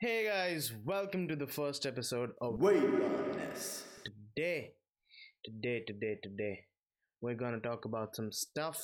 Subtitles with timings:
[0.00, 3.84] Hey guys, welcome to the first episode of Weightlessness.
[4.02, 4.72] today.
[5.44, 6.64] Today, today, today,
[7.22, 8.78] we're gonna talk about some stuff.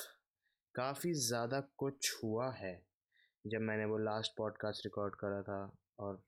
[0.75, 2.73] काफ़ी ज़्यादा कुछ हुआ है
[3.45, 5.59] जब मैंने वो लास्ट पॉडकास्ट रिकॉर्ड करा था
[5.99, 6.21] और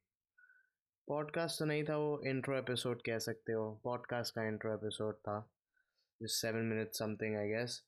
[1.08, 5.38] पॉडकास्ट तो नहीं था वो इंट्रो एपिसोड कह सकते हो पॉडकास्ट का इंट्रो एपिसोड था
[6.22, 7.82] seven minute something I guess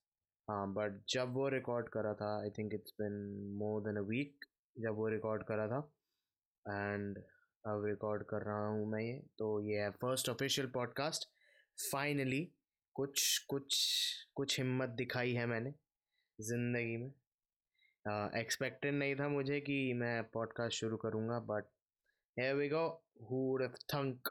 [0.48, 3.18] हाँ बट जब वो रिकॉर्ड करा था I think it's been
[3.64, 4.46] more than a week
[4.76, 5.82] जब वो रिकॉर्ड करा था
[6.68, 7.18] एंड
[7.66, 11.28] अब रिकॉर्ड कर रहा हूँ मैं ये। तो ये है फ़र्स्ट ऑफिशियल पॉडकास्ट।
[11.92, 12.44] फाइनली
[12.96, 13.76] कुछ कुछ
[14.36, 15.74] कुछ हिम्मत दिखाई है मैंने
[16.40, 17.12] ज़िंदगी में।
[18.40, 21.66] एक्सपेक्टेड नहीं था मुझे कि मैं पॉडकास्ट शुरू करूँगा बट
[22.38, 22.88] है वी गो
[23.32, 24.30] हुड थंक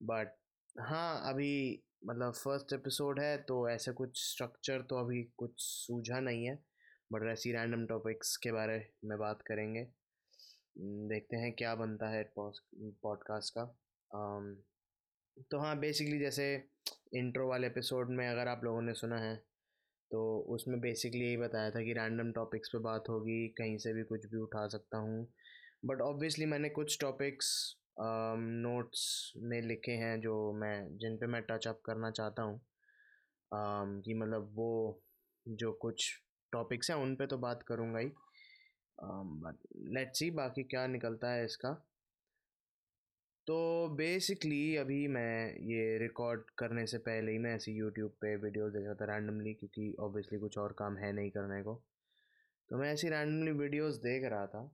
[0.00, 0.34] बट
[0.80, 6.44] हाँ अभी मतलब फ़र्स्ट एपिसोड है तो ऐसा कुछ स्ट्रक्चर तो अभी कुछ सूझा नहीं
[6.46, 6.54] है
[7.12, 9.86] बट ऐसी रैंडम टॉपिक्स के बारे में बात करेंगे।
[10.80, 13.64] देखते हैं क्या बनता है पॉडकास्ट का।
[15.50, 16.44] तो हाँ बेसिकली जैसे
[17.14, 19.34] इंट्रो वाले एपिसोड में अगर आप लोगों ने सुना है
[20.10, 20.20] तो
[20.54, 24.26] उसमें बेसिकली यही बताया था कि रैंडम टॉपिक्स पे बात होगी, कहीं से भी कुछ
[24.26, 25.26] भी उठा सकता हूँ।
[25.84, 27.50] बट ऑब्वियसली मैंने कुछ टॉपिक्स
[28.00, 32.60] नोट्स में लिखे हैं जो मैं, जिन पे मैं टच अप करना चाहता हूँ।
[34.02, 35.02] कि मतलब वो,
[35.46, 36.10] जो कुछ
[36.52, 38.10] टॉपिक्स हैं, उन पे तो बात करूँगा ही।
[38.98, 41.72] बट लेट सी बाकी क्या निकलता है इसका।
[43.46, 43.56] तो
[43.96, 48.84] बेसिकली अभी मैं ये रिकॉर्ड करने से पहले ही मैं ऐसे यूट्यूब पे वीडियोस देख
[48.84, 51.74] रहा था रैंडमली क्योंकि ऑब्वियसली कुछ और काम है नहीं करने को।
[52.70, 54.70] तो मैं ऐसी रैंडमली वीडियोस देख रहा था,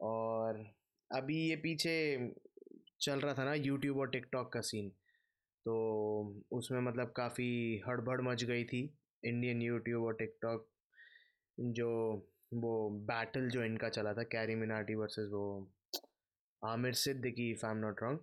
[0.00, 0.64] और
[1.10, 1.94] अभी ये पीछे
[3.00, 4.88] चल रहा था ना यूट्यूब और टिकटॉक का सीन
[5.66, 5.74] तो
[6.52, 8.82] उसमें मतलब काफ़ी हड़बड़ मच गई थी।
[9.22, 10.68] इंडियन यूट्यूब और टिकटॉक
[11.58, 11.90] जो
[12.62, 15.46] वो बैटल जो इनका चला था कैरी मिनाटी वर्सेस वो
[16.62, 18.18] Aamir Siddiqui if I am not wrong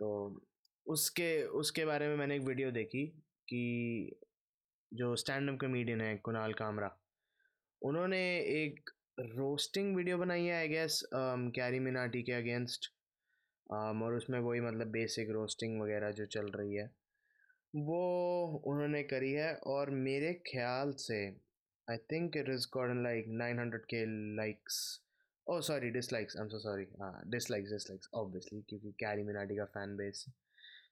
[0.00, 0.08] तो
[0.86, 3.06] उसके उसके बारे में मैंने एक वीडियो देखी
[3.48, 3.62] कि
[4.92, 6.90] जो स्टैंड अप कॉमेडियन है कुणाल कामरा
[7.82, 8.20] उन्होंने
[8.62, 12.90] एक रोस्टिंग वीडियो बनाई है आई गेस कैरी मिनाटी के अगेंस्ट
[13.66, 16.86] um, और उसमें वही मतलब बेसिक रोस्टिंग वगैरह जो चल रही है
[17.74, 21.18] वो उन्होंने करी है। और मेरे ख्याल से
[21.88, 24.04] I think it has gotten like 900k
[24.36, 25.00] likes.
[25.46, 26.34] Oh, sorry, dislikes.
[26.34, 26.86] I'm so sorry.
[27.00, 28.08] Uh, dislikes, dislikes.
[28.12, 30.24] Obviously, क्योंकि कैरी मिनाटी का फ़ैन बेस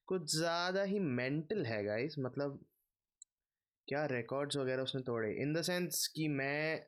[0.08, 2.58] कुछ ज़्यादा ही मेंटल है गाइस मतलब
[3.88, 6.80] क्या रिकॉर्ड्स वगैरह उसने तोड़े इन द सेंस कि मैं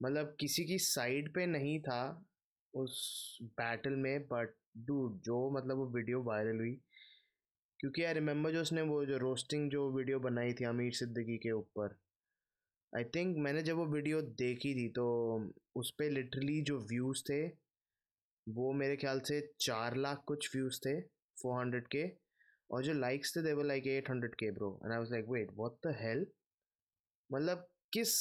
[0.00, 2.00] मतलब किसी की साइड पे नहीं था
[2.74, 2.96] उस
[3.60, 4.54] बैटल में बट
[4.86, 6.74] डू जो मतलब वो वीडियो वायरल हुई
[7.80, 11.52] क्योंकि आई रिमेंबर जो उसने वो जो रोस्टिंग जो वीडियो बनाई थी अमीर सिद्दीकी के
[11.52, 11.96] ऊपर
[12.92, 15.04] आई थिंक मैंने जब वो वीडियो देखी थी तो
[15.76, 17.46] उस पर लिटरली जो व्यूज़ थे,
[18.46, 21.00] वो मेरे ख्याल से चार लाख कुछ व्यूज़ थे
[21.36, 22.04] फोर हंड्रेड के
[22.70, 25.26] और जो लाइक्स थे they were like eight hundred K bro and I was like
[25.30, 26.26] wait what the hell
[27.30, 28.12] मतलब किस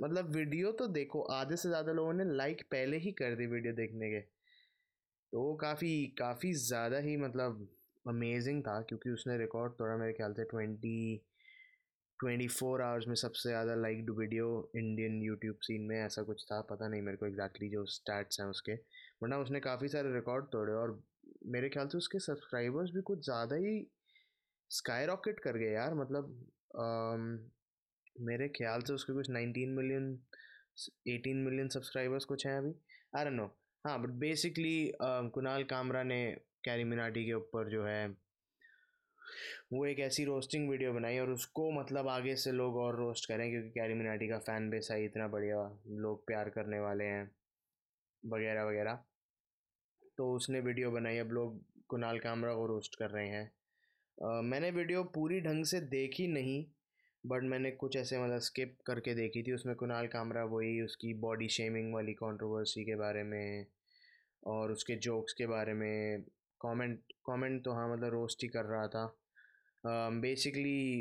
[0.00, 3.72] मतलब वीडियो तो देखो, आधे से ज़्यादा लोगों ने लाइक पहले ही कर दी वीडियो
[3.74, 7.68] देखने के। तो वो काफ़ी काफ़ी ज़्यादा ही मतलब
[8.04, 11.20] अमेजिंग था, क्योंकि उसने रिकॉर्ड तोड़ा मेरे ख्याल से ट्वेंटी
[12.20, 16.60] ट्वेंटी फोर आवर्स में सबसे ज़्यादा liked video Indian YouTube scene में ऐसा कुछ था
[16.70, 18.72] पता नहीं मेरे को एग्जैक्टली exactly जो स्टैट्स हैं उसके
[19.22, 21.00] वरना उसने काफ़ी सारे रिकॉर्ड तोड़े और
[21.46, 23.74] मेरे ख्याल से उसके सब्सक्राइबर्स भी कुछ ज़्यादा ही
[24.70, 26.24] स्काई रॉकेट कर गए यार मतलब
[26.78, 27.38] आम,
[28.20, 30.18] मेरे ख्याल से उसके कुछ nineteen million
[31.08, 32.74] eighteen million subscribers कुछ हैं अभी।
[33.16, 33.46] आई नो
[33.84, 36.20] हाँ बट बेसिकली कुणाल कामरा ने
[36.64, 38.08] कैरी मिनाटी के ऊपर जो है
[39.72, 43.50] वो एक ऐसी रोस्टिंग वीडियो बनाई और उसको मतलब आगे से लोग और रोस्ट करें
[43.50, 45.56] क्योंकि कैरी मिनाटी का फ़ैन बेस है इतना बढ़िया
[45.88, 47.30] लोग प्यार करने वाले हैं
[48.22, 48.98] वगैरह वगैरह।
[50.18, 53.50] तो उसने वीडियो बनाई अब लोग कुणाल कामरा को रोस्ट कर रहे हैं।
[54.18, 56.64] आ, मैंने वीडियो पूरी ढंग से देखी नहीं
[57.24, 61.48] बट मैंने कुछ ऐसे मतलब स्किप करके देखी थी। उसमें कुणाल कामरा वही उसकी बॉडी
[61.48, 63.66] शेमिंग वाली कंट्रोवर्सी के बारे में
[64.46, 66.22] और उसके जोक्स के बारे में।
[66.60, 69.04] कमेंट कमेंट तो हाँ मतलब रोस्ट ही कर रहा था।
[69.84, 71.00] बेसिकली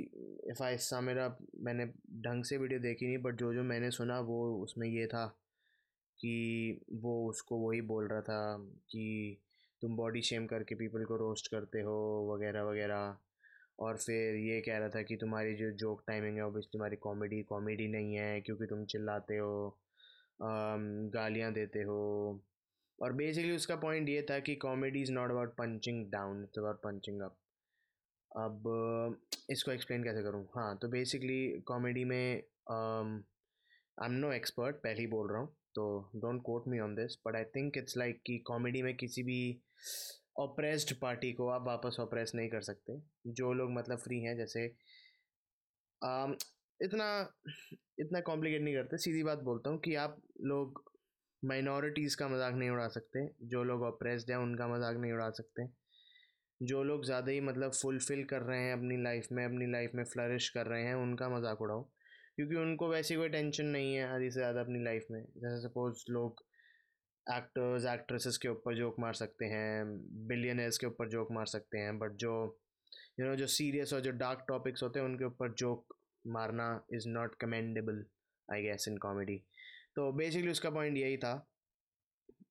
[0.51, 1.27] इफ़ आई मेरा
[1.63, 1.85] मैंने
[2.25, 5.25] ढंग से वीडियो देखी नहीं बट जो जो मैंने सुना, वो उसमें ये था
[6.19, 8.57] कि वो उसको वही बोल रहा था
[8.91, 9.37] कि
[9.81, 11.97] तुम बॉडी शेम करके पीपल को रोस्ट करते हो,
[12.33, 13.17] वगैरह वगैरह।
[13.79, 17.41] और फिर ये कह रहा था कि तुम्हारी जो जोक टाइमिंग है ऑब्वियसली तुम्हारी कॉमेडी
[17.49, 19.77] कॉमेडी नहीं है, क्योंकि तुम चिल्लाते हो
[21.15, 21.99] गालियाँ देते हो।
[22.99, 26.77] और बेसिकली उसका पॉइंट ये था कि comedy is not about punching down it's about
[26.83, 27.35] punching up
[28.31, 29.17] अब
[29.51, 30.43] इसको एक्सप्लेन कैसे करूँ?
[30.55, 35.85] हाँ तो बेसिकली कॉमेडी में आई एम नो एक्सपर्ट पहले ही बोल रहा हूँ तो
[36.15, 39.39] don't quote me on this but I think it's like कि कॉमेडी में किसी भी
[40.39, 42.97] ऑप्रेस्ड पार्टी को आप वापस ऑप्रेस नहीं कर सकते।
[43.27, 44.67] जो लोग मतलब फ्री हैं जैसे
[46.01, 46.33] um,
[46.79, 47.07] इतना
[47.99, 50.81] इतना कॉम्प्लिकेट नहीं करते सीधी बात बोलता हूँ कि आप लोग
[51.43, 55.65] माइनॉरिटीज़ का मज़ाक नहीं उड़ा सकते जो लोग ऑप्रेस्ड हैं उनका मज़ाक नहीं उड़ा सकते।
[56.61, 60.03] जो लोग ज़्यादा ही मतलब फुलफ़िल कर रहे हैं अपनी लाइफ में अपनी लाइफ में
[60.05, 61.81] फ्लरिश कर रहे हैं उनका मज़ाक उड़ाओ।
[62.35, 66.03] क्योंकि उनको वैसी कोई टेंशन नहीं है आधी से ज़्यादा अपनी लाइफ में। जैसे सपोज़
[66.11, 66.43] लोग
[67.27, 69.85] एक्टर्स एक्ट्रेसेस के ऊपर जोक मार सकते हैं
[70.27, 73.93] बिलियनर्स के ऊपर जोक मार सकते हैं बट जो यू you नो know, जो सीरियस
[73.93, 75.95] और जो डार्क टॉपिक्स होते हैं उनके ऊपर जोक
[76.25, 78.03] मारना is not commendable
[78.49, 79.37] I guess in comedy
[79.95, 81.33] तो बेसिकली उसका पॉइंट यही था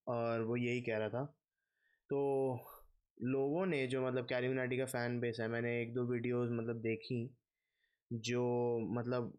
[0.08, 1.24] और वो यही कह रहा था।
[2.10, 2.77] तो
[3.22, 6.80] लोगों ने जो मतलब कैरी मिनाटी का फ़ैन बेस है मैंने एक दो वीडियोस मतलब
[6.80, 7.18] देखी
[8.12, 8.42] जो
[8.92, 9.32] मतलब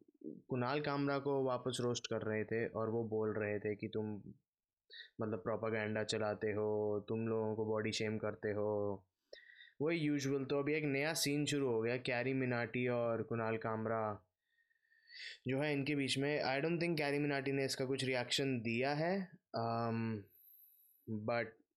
[0.49, 4.05] कुणाल कामरा को वापस रोस्ट कर रहे थे और वो बोल रहे थे कि तुम
[5.21, 8.69] मतलब प्रोपागेंडा चलाते हो तुम लोगों को बॉडी शेम करते हो।
[9.81, 14.01] वही यूजुअल तो अभी एक नया सीन शुरू हो गया कैरी मिनाटी और कुणाल कामरा
[15.47, 18.93] जो है इनके बीच में। I don't think Carry Minati ने इसका कुछ रिएक्शन दिया
[18.93, 19.17] है
[21.07, 21.68] बट um,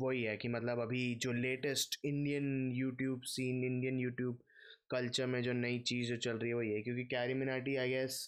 [0.00, 4.38] वही है कि मतलब अभी जो latest Indian YouTube scene Indian YouTube
[4.90, 7.88] culture में जो नई चीज़ जो चल रही है वही है। क्योंकि कैरी मिनाटी आई
[7.90, 8.20] गेस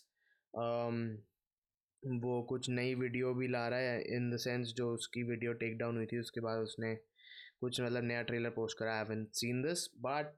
[2.02, 5.76] वो कुछ नई वीडियो भी ला रहा है इन द सेंस जो उसकी वीडियो टेक
[5.79, 6.94] डाउन हुई थी, उसके बाद उसने
[7.61, 10.35] कुछ मतलब नया ट्रेलर पोस्ट करा। हैवन सीन दिस बट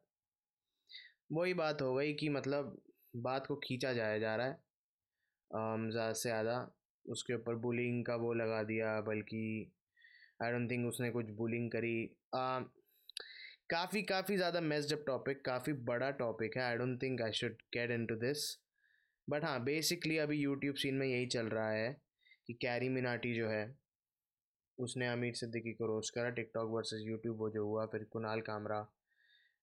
[1.33, 2.77] वही बात हो गई कि मतलब
[3.19, 4.59] बात को खींचा जाया जा रहा है
[5.91, 6.57] ज़्यादा से ज़्यादा।
[7.05, 9.73] उसके ऊपर बुलिंग का वो लगा दिया, बल्कि
[10.43, 11.95] आई डोंट थिंक उसने कुछ बुलिंग करी।
[13.71, 17.63] काफ़ी काफ़ी ज़्यादा मेस्ड अप टॉपिक काफ़ी बड़ा टॉपिक है। I don't think I should
[17.75, 18.45] get into this
[19.29, 21.93] but हाँ बेसिकली अभी यूट्यूब सीन में यही चल रहा है
[22.47, 23.75] कि कैरी मिनाटी जो है,
[24.79, 28.87] उसने अमीर सिद्दीकी को रोस्ट करा। टिकटॉक वर्सेस यूट्यूब वो जो हुआ, फिर कुणाल कामरा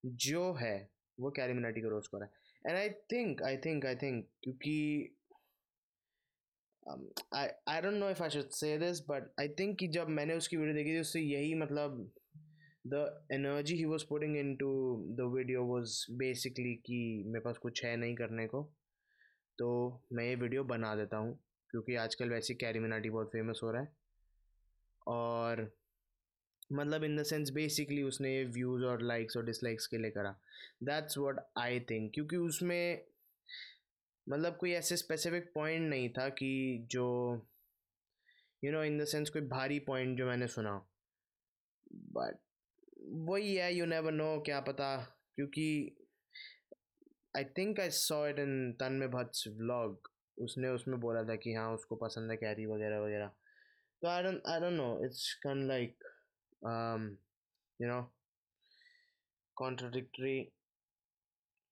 [0.03, 2.27] जो है, वो कैरी मिनाटी को रोस्ट करा।
[2.65, 5.15] And I think I think I think क्योंकि
[6.89, 10.57] I don't know if I should say this but I think कि जब मैंने उसकी
[10.57, 12.11] वीडियो देखी थी, उससे यही मतलब
[12.85, 14.71] the energy he was putting into
[15.17, 18.61] the video was basically कि मेरे पास कुछ है नहीं करने को
[19.59, 19.69] तो
[20.13, 21.33] मैं ये वीडियो बना देता हूँ,
[21.69, 23.93] क्योंकि आजकल वैसे कैरी मिनाटी बहुत फ़ेमस हो रहा है।
[25.07, 25.71] और
[26.73, 30.31] मतलब इन द सेंस बेसिकली उसने व्यूज़ और लाइक्स और डिसलाइक्स के लिए करा।
[30.83, 33.05] दैट्स व्हाट आई थिंक क्योंकि उसमें
[34.31, 37.05] मतलब कोई ऐसे स्पेसिफिक पॉइंट नहीं था कि जो
[38.63, 40.87] you know in the sense कोई भारी पॉइंट जो मैंने सुना
[41.93, 42.39] बट
[43.29, 44.97] वही है यू नेवर नो क्या पता?
[45.35, 45.95] क्योंकि
[47.37, 51.73] I think I saw it in Tanmay Bhat's vlog उसने उसमें बोला था कि हाँ
[51.73, 53.27] उसको पसंद है कैरी वगैरह वगैरह।
[54.01, 56.03] तो I don't I don't know it's कन like
[57.81, 58.15] you know
[59.57, 60.53] contradictory,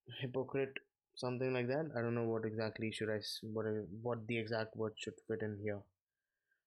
[0.08, 0.87] hypocrite
[1.22, 1.94] something like that.
[1.96, 3.20] I don't know what exactly should i
[3.56, 3.70] what
[4.08, 5.80] what the exact word should fit in here.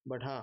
[0.07, 0.39] But ha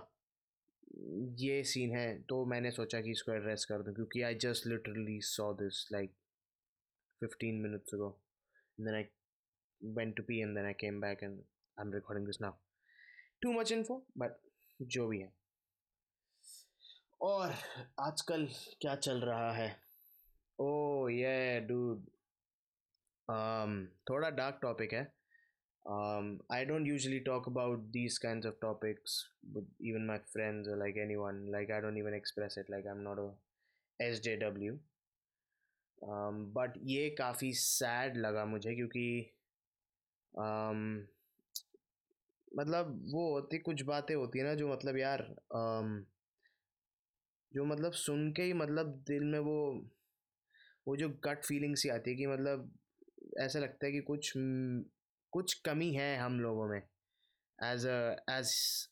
[1.39, 5.19] ये scene है तो मैंने सोचा कि इसको address कर दूँ, क्योंकि I just literally
[5.30, 6.12] saw this like
[7.21, 8.09] fifteen minutes ago
[8.80, 9.04] then I
[9.81, 12.54] went to pee and then I came back and I am recording this now
[13.42, 14.38] too much info but
[14.81, 15.31] जो भी है.
[17.21, 17.54] और
[17.99, 18.47] आजकल
[18.81, 19.69] क्या चल रहा है?
[20.59, 22.06] ओ ये डूड
[24.09, 25.17] थोड़ा डार्क टॉपिक है
[25.85, 30.75] um, I don't usually talk about these kinds of topics with even my friends or
[30.75, 31.47] like anyone.
[31.51, 32.67] Like I don't even express it.
[32.69, 33.29] Like I'm not a
[33.99, 34.77] SJW.
[36.03, 39.05] But um, ये काफ़ी sad लगा मुझे क्योंकि
[40.39, 40.81] um,
[42.57, 45.23] मतलब वो होती कुछ बातें होती है ना जो मतलब यार
[45.55, 45.95] um,
[47.53, 49.57] जो मतलब सुन के ही मतलब दिल में वो
[50.87, 52.71] वो जो गट फीलिंग सी आती है कि मतलब
[53.39, 54.31] ऐसा लगता है कि कुछ
[55.33, 56.81] कुछ कमी है हम लोगों में।
[57.59, 57.85] As
[58.29, 58.51] as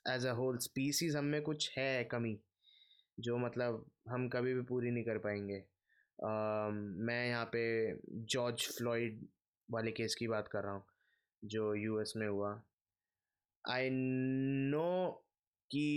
[0.09, 2.37] as a whole species हम में कुछ है कमी
[3.19, 6.71] जो मतलब हम कभी भी पूरी नहीं कर पाएँगे। uh,
[7.07, 7.63] मैं यहाँ पे
[8.25, 9.25] जॉर्ज फ्लॉइड
[9.69, 10.83] वाले केस की बात कर रहा हूँ
[11.43, 12.51] जो यूएस में हुआ।
[13.65, 15.11] आई नो
[15.71, 15.87] कि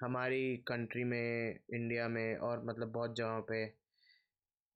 [0.00, 3.64] हमारी कंट्री में इंडिया में और मतलब बहुत जगहों पे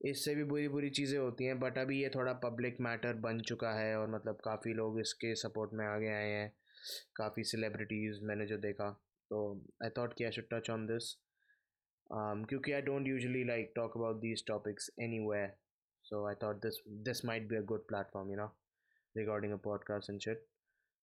[0.03, 3.73] इससे भी बुरी बुरी चीज़ें होती हैं बट अभी ये थोड़ा पब्लिक मैटर बन चुका
[3.73, 6.53] है और मतलब काफ़ी लोग इसके सपोर्ट में आगे आए हैं।
[7.17, 8.91] काफ़ी सेलिब्रिटीज़ मैंने जो देखा।
[9.31, 9.41] तो
[9.85, 11.15] आई थॉट कि I should touch on this
[12.13, 15.47] क्योंकि I don't usually like talk about these topics any
[16.05, 18.47] so I thought this this might be a good platform you know
[19.17, 20.47] recording a podcast and shit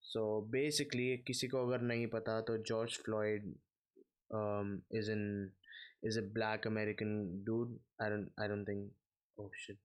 [0.01, 3.53] so basically किसी को अगर नहीं पता तो George Floyd
[4.93, 5.51] is in
[6.06, 8.90] Is a black American dude I don't I don't think
[9.38, 9.76] oh shit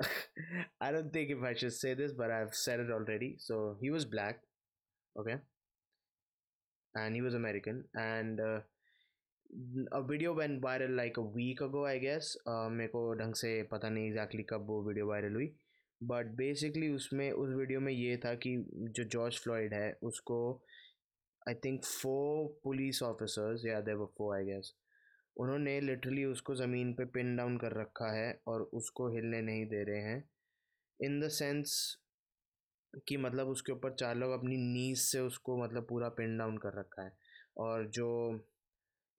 [0.81, 3.35] I don't think if I should say this, but I've said it already.
[3.39, 4.39] So he was black,
[5.15, 5.35] okay,
[6.95, 8.59] and he was American, and uh,
[9.91, 12.35] a video went viral like a week ago, I guess.
[12.47, 15.51] Uh, मेरे को ढंग से पता नहीं exactly कब वो video viral हुई
[16.01, 18.55] but basically उसमें उस वीडियो में ये था कि
[18.97, 20.39] जो जॉर्ज फ्लॉयड है उसको
[21.49, 24.73] I think four police officers या देवर फोर आई गेस
[25.38, 29.82] उन्होंने लिटरली उसको ज़मीन पे पिन डाउन कर रखा है और उसको हिलने नहीं दे
[29.84, 30.22] रहे हैं।
[31.00, 31.96] इन द सेंस
[33.08, 36.78] कि मतलब उसके ऊपर चार लोग अपनी नीज से उसको मतलब पूरा पिन डाउन कर
[36.78, 37.12] रखा है।
[37.58, 38.08] और जो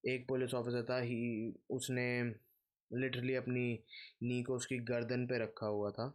[0.03, 2.23] एक पुलिस ऑफिसर था, ही उसने
[2.91, 3.83] लिटरली अपनी
[4.23, 6.13] नी को उसकी गर्दन पे रखा हुआ था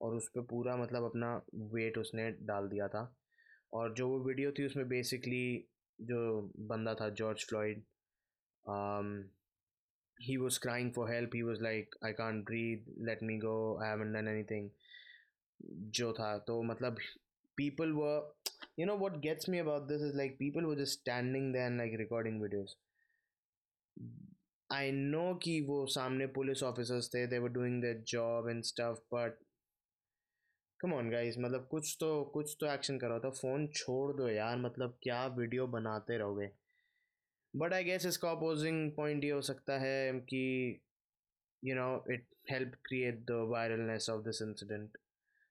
[0.00, 3.14] और उस पर पूरा मतलब अपना वेट उसने डाल दिया था।
[3.72, 5.68] और जो वो वीडियो थी, उसमें बेसिकली
[6.00, 7.82] जो बंदा था George Floyd
[10.17, 13.89] he was crying for help he was like I can't breathe let me go I
[13.89, 14.69] haven't done anything
[15.93, 16.97] जो था तो मतलब
[17.57, 18.11] पीपल व
[18.79, 21.95] you know what gets me about this is like people वो just standing then like
[21.99, 22.75] recording videos
[24.69, 29.01] I know कि वो सामने police officers थे they were doing the job and stuff
[29.13, 29.37] but
[30.79, 34.57] come on guys मतलब कुछ तो कुछ तो एक्शन करो तो फ़ोन छोड़ दो यार
[34.57, 36.51] मतलब क्या वीडियो बनाते रहोगे
[37.54, 40.40] बट आई गेस इसका अपोजिंग पॉइंट ये हो सकता है कि
[41.62, 44.96] you know it help create the viralness of this incident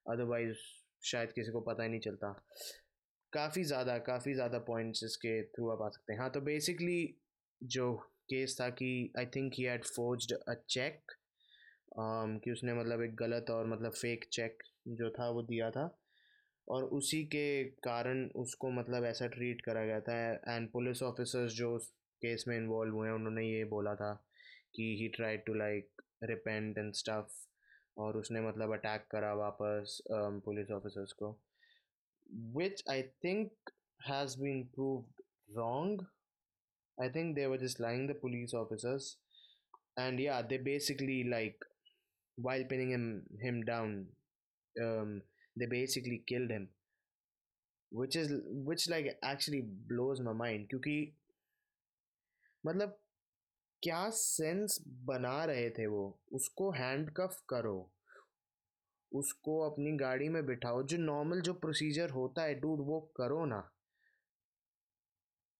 [0.05, 0.57] otherwise
[1.03, 2.31] शायद किसी को पता ही नहीं चलता।
[3.33, 6.99] काफ़ी ज़्यादा काफ़ी ज़्यादा पॉइंट्स इसके थ्रू आप आ सकते हैं। हाँ तो बेसिकली
[7.61, 7.91] जो
[8.29, 11.11] केस था कि I think he had forged a cheque
[11.97, 15.85] कि उसने मतलब एक गलत और मतलब फेक चेक जो था वो दिया था।
[16.67, 20.15] और उसी के कारण उसको मतलब ऐसा ट्रीट करा गया था।
[20.55, 21.87] एंड पुलिस ऑफिसर्स जो उस
[22.21, 24.13] केस में इन्वॉल्व हुए हैं उन्होंने ये बोला था
[24.75, 27.33] कि he try to like repent and stuff
[27.97, 31.31] और उसने मतलब अटैक करा वापस पुलिस ऑफिसर्स को।
[32.55, 35.21] Which I think has been proved
[35.57, 36.05] wrong
[36.97, 39.17] I think they were just lying the police officers
[39.99, 41.65] and या they basically like
[42.37, 43.03] while pinning him
[43.39, 43.57] him
[44.75, 45.09] um,
[45.57, 46.67] they basically killed him.
[47.91, 48.31] Which is,
[48.65, 50.95] which, like, actually blows my mind, क्योंकि
[52.63, 52.99] मतलब
[53.83, 56.03] क्या sense बना रहे थे वो?
[56.33, 57.91] उसको hand कफ करो।
[59.11, 63.61] उसको अपनी गाड़ी में बिठाओ। जो नॉर्मल जो प्रोसीजर होता है डूड वो करो ना।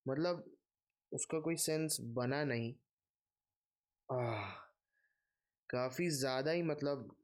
[0.08, 0.44] मतलब
[1.12, 2.72] उसका कोई सेंस बना नहीं।
[5.70, 7.16] काफ़ी ज़्यादा ही मतलब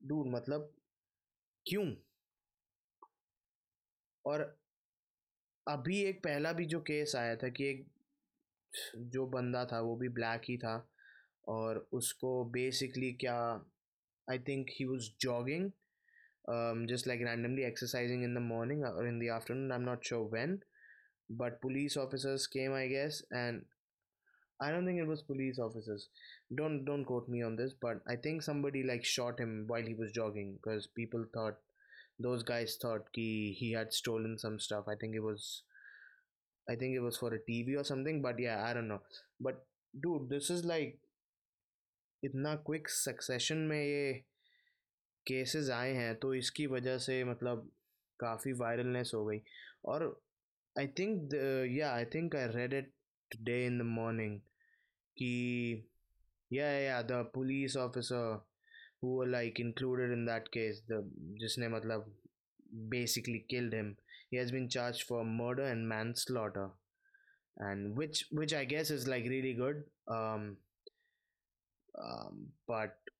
[0.00, 0.72] डूड मतलब
[1.66, 1.94] क्यों?
[4.24, 4.40] और
[5.66, 7.86] अभी एक पहला भी जो केस आया था कि एक
[8.96, 10.88] जो बंदा था, वो भी ब्लैक ही था
[11.48, 13.36] और उसको बेसिकली क्या
[14.28, 15.70] I think he was jogging
[16.88, 20.30] just like randomly exercising in the morning और in the afternoon I am not sure
[20.30, 20.58] when
[21.32, 23.64] but police officers came I guess and
[24.61, 26.07] i don't think it was police officers
[26.55, 29.93] don't don't quote me on this but i think somebody like shot him while he
[29.93, 31.57] was jogging because people thought
[32.19, 35.63] those guys thought he, he had stolen some stuff i think it was
[36.69, 39.01] i think it was for a tv or something but yeah i don't know
[39.39, 40.99] but dude this is like
[42.23, 44.13] इतना quick succession में ये
[45.27, 47.69] cases आए हैं तो इसकी वजह से मतलब
[48.19, 49.41] काफ़ी वायरलनेस हो गई
[49.91, 50.03] और
[50.79, 51.33] आई थिंक
[51.71, 52.91] या I think I read it
[53.31, 54.39] today in the morning
[55.20, 55.32] कि
[56.52, 58.38] या या the police officer
[59.02, 60.96] who were like included in that case the
[61.40, 62.10] जिसने मतलब
[62.94, 63.96] basically killed him
[64.30, 66.66] he has been charged for murder and manslaughter
[67.56, 70.56] and which which I guess is like really good um,
[71.94, 73.10] um but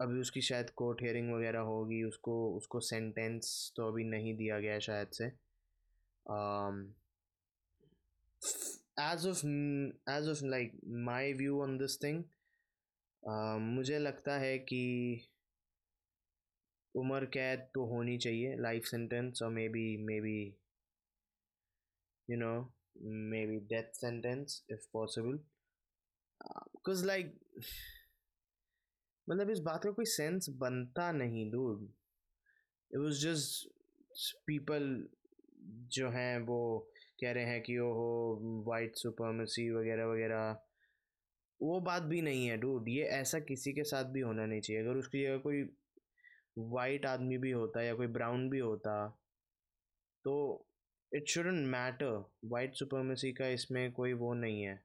[0.00, 4.78] अभी उसकी शायद court hearing वगैरह होगी उसको उसको sentence तो अभी नहीं दिया गया
[4.86, 5.26] शायद से
[8.96, 9.46] as of
[10.10, 10.72] as of like
[11.06, 12.24] my view on this thing
[13.76, 14.82] मुझे लगता है कि
[16.94, 19.84] उम्र कैद तो होनी चाहिए लाइफ सेंटेंस और maybe
[20.20, 20.36] maybe
[22.28, 22.52] you know
[23.46, 25.38] maybe death sentence if possible
[26.40, 27.38] because like
[29.28, 31.82] मतलब इस बात का कोई सेंस बनता नहीं दूर।
[32.90, 35.08] इट वॉज़ जस्ट पीपल
[35.96, 36.60] जो हैं वो
[37.20, 40.56] कह रहे हैं कि ओ हो वाइट सुपरमेसी वगैरह वगैरह।
[41.60, 44.82] वो बात भी नहीं है डूड ये ऐसा किसी के साथ भी होना नहीं चाहिए।
[44.82, 45.62] अगर उसकी जगह कोई
[46.58, 48.94] वाइट आदमी भी होता या कोई ब्राउन भी होता
[50.24, 50.32] तो
[51.12, 54.78] it shouldn't matter white supremacy का इसमें कोई वो नहीं है।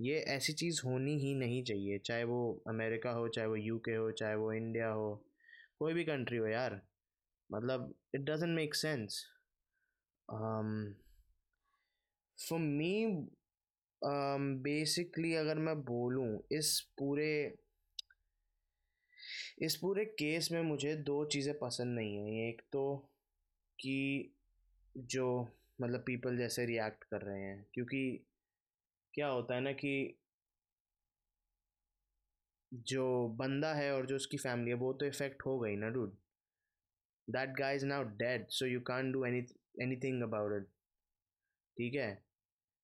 [0.00, 4.10] ये ऐसी चीज़ होनी ही नहीं चाहिए, चाहे वो अमेरिका हो, चाहे वो यूके हो,
[4.10, 5.14] चाहे वो इंडिया हो,
[5.78, 6.80] कोई भी कंट्री हो यार।
[7.50, 9.22] मतलब it doesn't make sense
[12.48, 12.94] for me
[14.62, 17.32] basically अगर मैं बोलूँ, इस पूरे
[19.62, 22.84] इस पूरे केस में मुझे दो चीज़ें पसंद नहीं है। एक तो
[23.78, 24.34] कि
[24.96, 25.26] जो
[25.80, 28.02] मतलब पीपल जैसे रिएक्ट कर रहे हैं, क्योंकि
[29.14, 29.94] क्या होता है ना कि
[32.72, 33.04] जो
[33.38, 36.16] बंदा है और जो उसकी फैमिली है, वो तो इफ़ेक्ट हो गई ना dude
[37.28, 39.46] that guy is now dead so you can't do any
[40.04, 40.66] anything about it
[41.76, 42.10] ठीक है?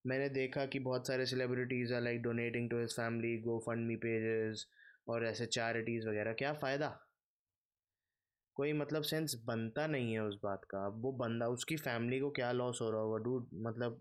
[0.08, 3.36] मैंने देखा कि बहुत सारे celebrities are like donating to his family
[3.86, 4.66] GoFundMe pages
[5.08, 6.88] और ऐसे चैरिटीज़ वगैरह। क्या फ़ायदा?
[8.56, 12.50] कोई मतलब सेंस बनता नहीं है उस बात का। वो बंदा, उसकी फैमिली को क्या
[12.52, 14.00] लॉस हो रहा होगा डूड मतलब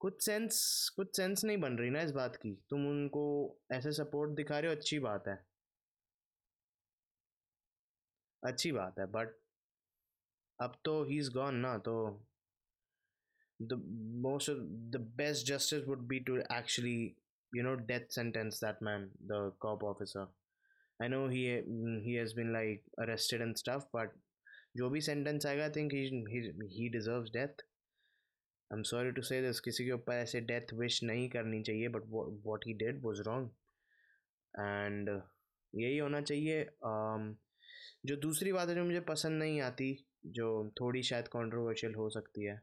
[0.00, 0.58] कुछ सेंस
[0.96, 3.24] कुछ सेंस नहीं बन रही ना इस बात की। तुम उनको
[3.72, 5.38] ऐसे सपोर्ट दिखा रहे हो, अच्छी बात है।
[8.42, 9.34] अच्छी बात है बट
[10.58, 11.94] अब तो ही इज़ गॉन ना तो
[13.60, 13.82] the
[14.22, 14.50] most
[14.92, 16.98] the best justice would be to actually
[17.52, 20.26] you know death sentence that man the cop officer
[21.00, 21.44] I know he
[22.04, 24.12] he has been like arrested and stuff but
[24.76, 25.92] जो भी sentence आएगा I think
[26.72, 27.62] he deserves death
[28.70, 31.88] I am sorry to say this किसी के ऊपर ऐसे death wish नहीं करनी चाहिए
[31.88, 32.02] but
[32.46, 33.50] what he did was wrong
[34.54, 35.08] and
[35.72, 37.34] यही होना चाहिए um,
[38.06, 39.92] जो दूसरी बात है जो मुझे पसंद नहीं आती
[40.28, 40.48] जो
[40.80, 42.60] थोड़ी शायद कंट्रोवर्शियल हो सकती है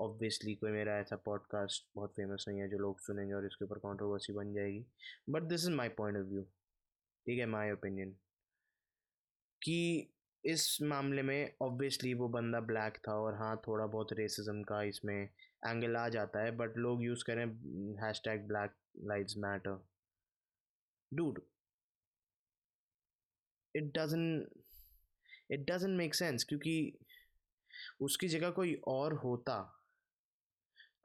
[0.00, 3.78] ऑब्वियसली कोई मेरा ऐसा पॉडकास्ट बहुत फ़ेमस नहीं है जो लोग सुनेंगे और इसके ऊपर
[3.78, 4.86] कंट्रोवर्सी बन जाएगी।
[5.30, 6.42] But this is my point of view
[7.26, 8.10] ठीक है माई ओपिनियन
[9.62, 10.10] कि
[10.44, 15.28] इस मामले में ऑब्वियसली वो बंदा ब्लैक था और हाँ थोड़ा बहुत रेसिज्म का इसमें
[15.66, 17.46] एंगल आ जाता है बट लोग यूज़ करें
[18.24, 19.88] hashtag black lives matter
[21.14, 21.42] dude
[23.76, 24.48] it doesn't
[25.50, 26.98] it doesn't make sense क्योंकि
[28.00, 29.75] उसकी जगह कोई और होता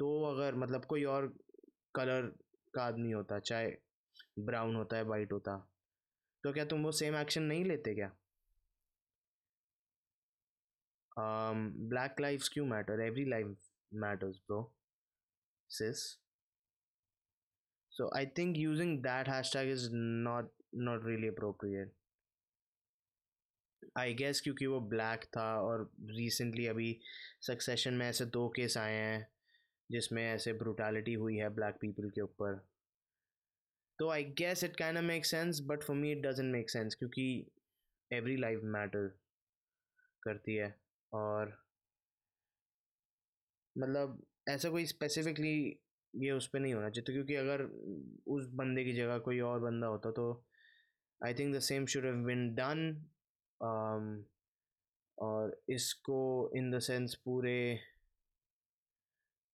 [0.02, 1.38] तो अगर मतलब कोई और
[1.96, 2.22] कलर
[2.74, 3.78] का आदमी होता, चाहे
[4.40, 5.68] ब्राउन होता है वाइट होता
[6.44, 8.12] तो क्या तुम वो सेम एक्शन नहीं लेते क्या?
[11.20, 12.96] ब्लैक लाइफ lives क्यों matter?
[13.00, 13.56] Every life
[13.94, 14.72] matters, bro.
[15.70, 16.18] Sis.
[17.92, 19.90] So, i think using that hashtag is
[20.28, 21.90] not not really appropriate.
[23.98, 27.00] I guess क्योंकि वो ब्लैक था और रिसेंटली अभी
[27.42, 29.28] सक्सेशन में ऐसे दो केस आए हैं।
[29.92, 32.60] जिसमें ऐसे ब्रूटैलिटी हुई है ब्लैक पीपल के ऊपर।
[34.00, 37.26] तो I guess it can make sense but for me it doesn't make sense क्योंकि
[38.12, 39.08] एवरी लाइफ मैटर
[40.24, 40.76] करती है।
[41.12, 41.58] और
[43.76, 45.54] मतलब ऐसा कोई स्पेसिफिकली
[46.14, 47.62] ये उस पर नहीं होना चाहिए क्योंकि अगर
[48.34, 50.26] उस बंदे की जगह कोई और बंदा होता तो
[51.22, 52.82] I think the same should have been done
[55.18, 56.20] और इसको
[56.58, 57.58] इन द सेंस पूरे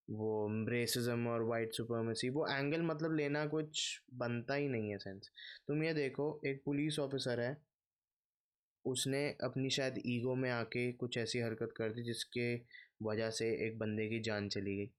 [0.10, 5.30] वो रेसिज्म और वाइट सुपरमेसी वो एंगल मतलब लेना कुछ बनता ही नहीं है सेंस
[5.67, 7.58] तुम ये देखो, एक पुलिस ऑफिसर है,
[8.86, 12.54] उसने अपनी शायद ईगो में आके कुछ ऐसी हरकत कर दी जिसके
[13.04, 14.89] वजह से एक बंदे की जान चली गई।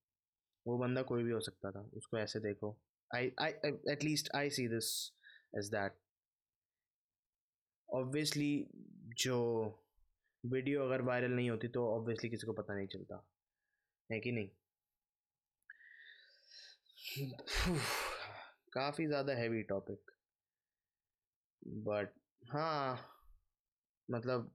[0.66, 2.76] वो बंदा कोई भी हो सकता था, उसको ऐसे देखो।
[3.10, 3.52] I I
[3.92, 4.90] at least I see this
[5.58, 5.92] as that
[7.88, 8.66] obviously
[9.18, 9.36] जो
[10.44, 13.24] वीडियो अगर वायरल नहीं होती तो ऑब्वियसली किसी को पता नहीं चलता।
[14.10, 14.48] है कि नहीं?
[18.72, 20.10] काफ़ी ज़्यादा हैवी टॉपिक
[21.86, 22.98] बट हाँ
[24.10, 24.50] मतलब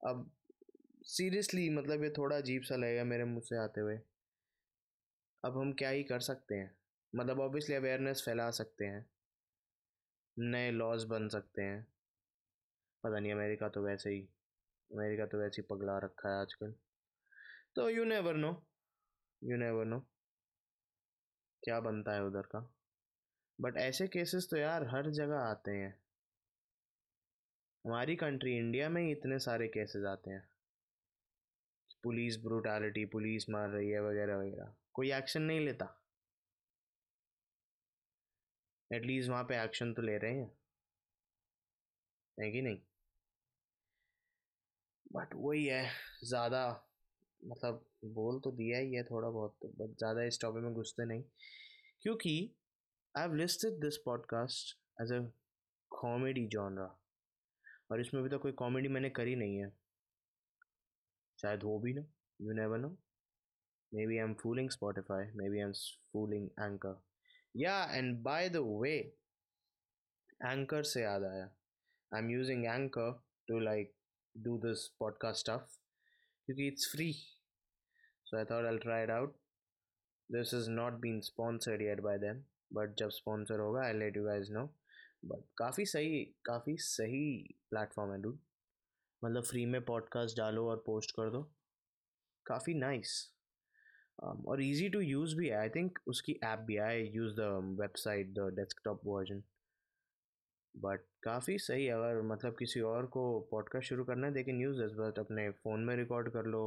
[0.00, 0.30] अब
[1.04, 3.96] सीरियसली मतलब ये थोड़ा अजीब सा लगेगा मेरे मुँह से आते हुए।
[5.44, 6.76] अब हम क्या ही कर सकते हैं?
[7.14, 9.04] मतलब ऑब्वियसली अवेयरनेस फैला सकते हैं।
[10.36, 11.86] नए लॉज बन सकते हैं।
[13.04, 14.20] पता नहीं, अमेरिका तो वैसे ही,
[14.90, 16.74] अमेरिका तो वैसे ही पगला रखा है आजकल।
[17.74, 18.50] तो you never know
[19.42, 20.06] you never know
[21.62, 22.70] क्या बनता है उधर का?
[23.60, 25.98] बट ऐसे केसेस तो यार हर जगह आते हैं।
[27.84, 30.48] हमारी कंट्री इंडिया में ही इतने सारे केसेस आते हैं।
[32.04, 35.94] पुलिस ब्रूटैलिटी पुलिस मार रही है, वगैरह वगैरह। कोई एक्शन नहीं लेता।
[38.90, 40.50] एटलीस्ट वहाँ पे एक्शन तो ले रहे हैं।
[42.38, 42.78] है कि नहीं?
[45.14, 45.90] बट वही है,
[46.24, 46.62] ज़्यादा
[47.44, 51.22] मतलब बोल तो दिया ही है थोड़ा बहुत बट ज़्यादा इस टॉपिक में घुसते नहीं।
[52.02, 52.32] क्योंकि
[53.14, 55.20] I have listed this podcast as a
[55.90, 56.96] comedy genre
[57.90, 59.70] और इसमें भी तो कोई कॉमेडी मैंने करी नहीं है।
[61.38, 62.04] शायद हो भी ना
[62.40, 62.88] you never know
[64.06, 65.72] maybe I am fooling Spotify maybe I am
[66.12, 67.00] fooling Anchor
[67.54, 68.96] या and by the way
[70.40, 71.44] Anchor से याद आया।
[72.12, 73.12] I am using Anchor
[73.48, 73.94] to like
[74.34, 75.76] do this podcast of
[76.46, 77.12] क्योंकि it's free
[78.30, 79.36] So I thought I'll try it out.
[80.30, 84.24] This has not been sponsored yet by them, but जब sponsor होगा I'll let you
[84.26, 84.64] guys know.
[85.30, 87.22] But काफ़ी सही काफ़ी सही
[87.70, 88.38] platform है dude
[89.24, 91.42] मतलब free में पॉडकास्ट डालो और पोस्ट कर दो।
[92.46, 93.14] काफ़ी नाइस
[94.24, 95.56] um, और इजी टू यूज़ भी है.
[95.56, 96.80] आई थिंक उसकी ऐप भी है.
[96.80, 97.48] I use the
[97.80, 99.42] website the desktop version
[100.74, 104.60] but काफ़ी सही है अगर मतलब किसी और को पॉडकास्ट शुरू करना है they can
[104.60, 106.62] use this but अपने फ़ोन में रिकॉर्ड कर लो।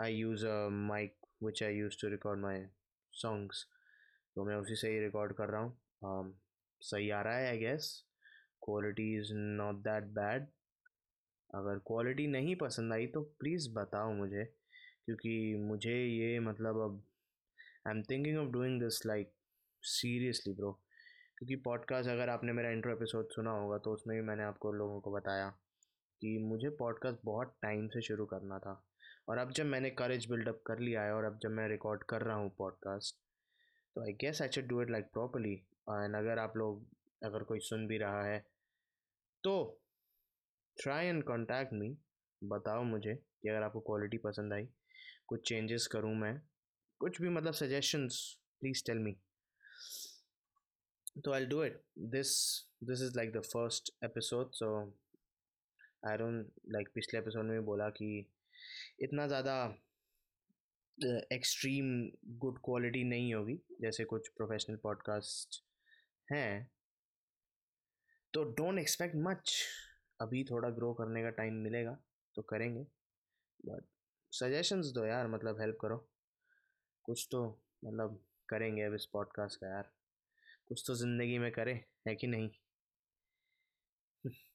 [0.00, 2.64] I use a mic which I use to record my
[3.12, 3.66] songs
[4.36, 6.32] तो मैं उसी से ही रिकॉर्ड कर रहा हूँ। Um,
[6.80, 8.04] सही आ रहा है I guess
[8.62, 10.46] quality is not that bad
[11.54, 14.44] अगर क्वालिटी नहीं पसंद आई तो प्लीज़ बताओ मुझे।
[15.06, 17.02] क्योंकि मुझे ये मतलब अब
[17.88, 19.32] I am thinking of doing this like
[19.82, 20.78] seriously bro
[21.38, 25.00] क्योंकि पॉडकास्ट अगर आपने मेरा इंट्रो एपिसोड सुना होगा तो उसमें भी मैंने आपको लोगों
[25.00, 25.50] को बताया
[26.20, 28.84] कि मुझे पॉडकास्ट बहुत टाइम से शुरू करना था।
[29.28, 32.22] और अब जब मैंने करेज बिल्डअप कर लिया है और अब जब मैं रिकॉर्ड कर
[32.22, 33.16] रहा हूँ पॉडकास्ट
[33.94, 35.54] तो I guess I should do it like properly
[35.90, 36.86] and अगर आप लोग,
[37.22, 38.46] अगर कोई सुन भी रहा है
[39.44, 39.80] तो
[40.82, 41.98] ट्राई एंड कॉन्टैक्ट मी
[42.44, 44.68] बताओ मुझे कि अगर आपको क्वालिटी पसंद आई,
[45.26, 46.42] कुछ चेंजेस करूँ मैं,
[46.98, 49.16] कुछ भी मतलब सजेशंस प्लीज़ टेल मी
[51.16, 52.30] तो I do it this
[52.84, 54.68] this is like the first episode so
[56.08, 58.08] I don't like पिछले एपिसोड में बोला कि
[59.00, 59.56] इतना ज़्यादा
[61.32, 61.86] एक्सट्रीम
[62.38, 65.62] गुड क्वालिटी नहीं होगी, जैसे कुछ प्रोफेशनल पॉडकास्ट
[66.28, 66.70] हैं।
[68.34, 69.54] तो डोंट एक्सपेक्ट मच
[70.20, 71.96] अभी थोड़ा ग्रो करने का टाइम मिलेगा
[72.36, 72.82] तो करेंगे।
[73.60, 73.84] बट
[74.32, 75.96] सजेशंस दो यार मतलब हेल्प करो।
[77.04, 77.44] कुछ तो
[77.84, 79.92] मतलब करेंगे अब इस पॉडकास्ट का यार।
[80.70, 81.74] कुछ तो ज़िंदगी में करें,
[82.06, 82.50] है कि नहीं?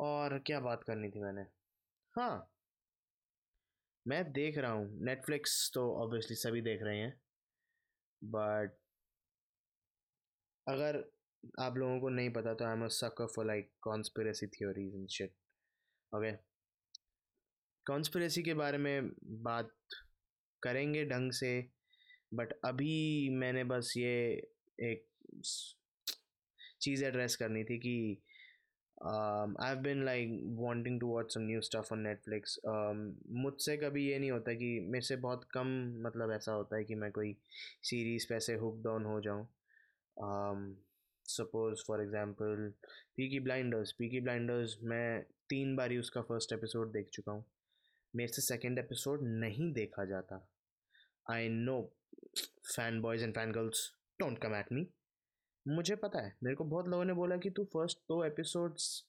[0.00, 1.46] और क्या बात करनी थी मैंने?
[2.14, 2.48] हाँ।
[4.06, 7.12] मैं देख रहा हूँ नेटफ्लिक्स तो ऑब्वियसली सभी देख रहे हैं।
[8.22, 8.72] बट
[10.66, 10.96] अगर
[11.60, 15.08] आप लोगों को नहीं पता तो I am a sucker for like conspiracy theories and
[15.10, 15.34] shit
[16.12, 16.32] okay
[17.86, 19.08] conspiracy के बारे में
[19.42, 19.70] बात
[20.62, 21.52] करेंगे ढंग से।
[22.32, 24.12] बट अभी मैंने बस ये
[24.78, 25.06] एक
[26.80, 27.96] चीज़ एड्रेस करनी थी कि
[28.98, 32.58] I have been like wanting to watch some new stuff on Netflix
[33.44, 35.68] मुझसे कभी ये नहीं होता कि मेरे से बहुत कम
[36.06, 37.36] मतलब ऐसा होता है कि मैं कोई
[37.90, 39.46] सीरीज़ पे हुक डाउन हो जाऊँ।
[41.26, 42.72] Suppose for example
[43.16, 47.44] Peaky Blinders Peaky Blinders मैं तीन बार उसका फ़र्स्ट एपिसोड देख चुका हूँ।
[48.14, 50.46] मेरे से सेकेंड एपिसोड नहीं देखा जाता।
[51.26, 51.80] I know
[52.76, 54.86] fan boys and fan girls don't come at me
[55.68, 59.04] मुझे पता है, मेरे को बहुत लोगों ने बोला कि तू फ़र्स्ट दो एपिसोड्स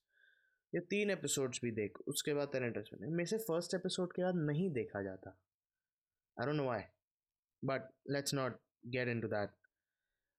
[0.76, 4.24] या तीन एपिसोड्स भी देख, उसके बाद तेरा इंटरेस्ट बने। मेरे से फ़र्स्ट एपिसोड के
[4.24, 5.30] बाद नहीं देखा जाता।
[6.42, 6.82] I don't know why
[7.66, 9.50] but let's not get into that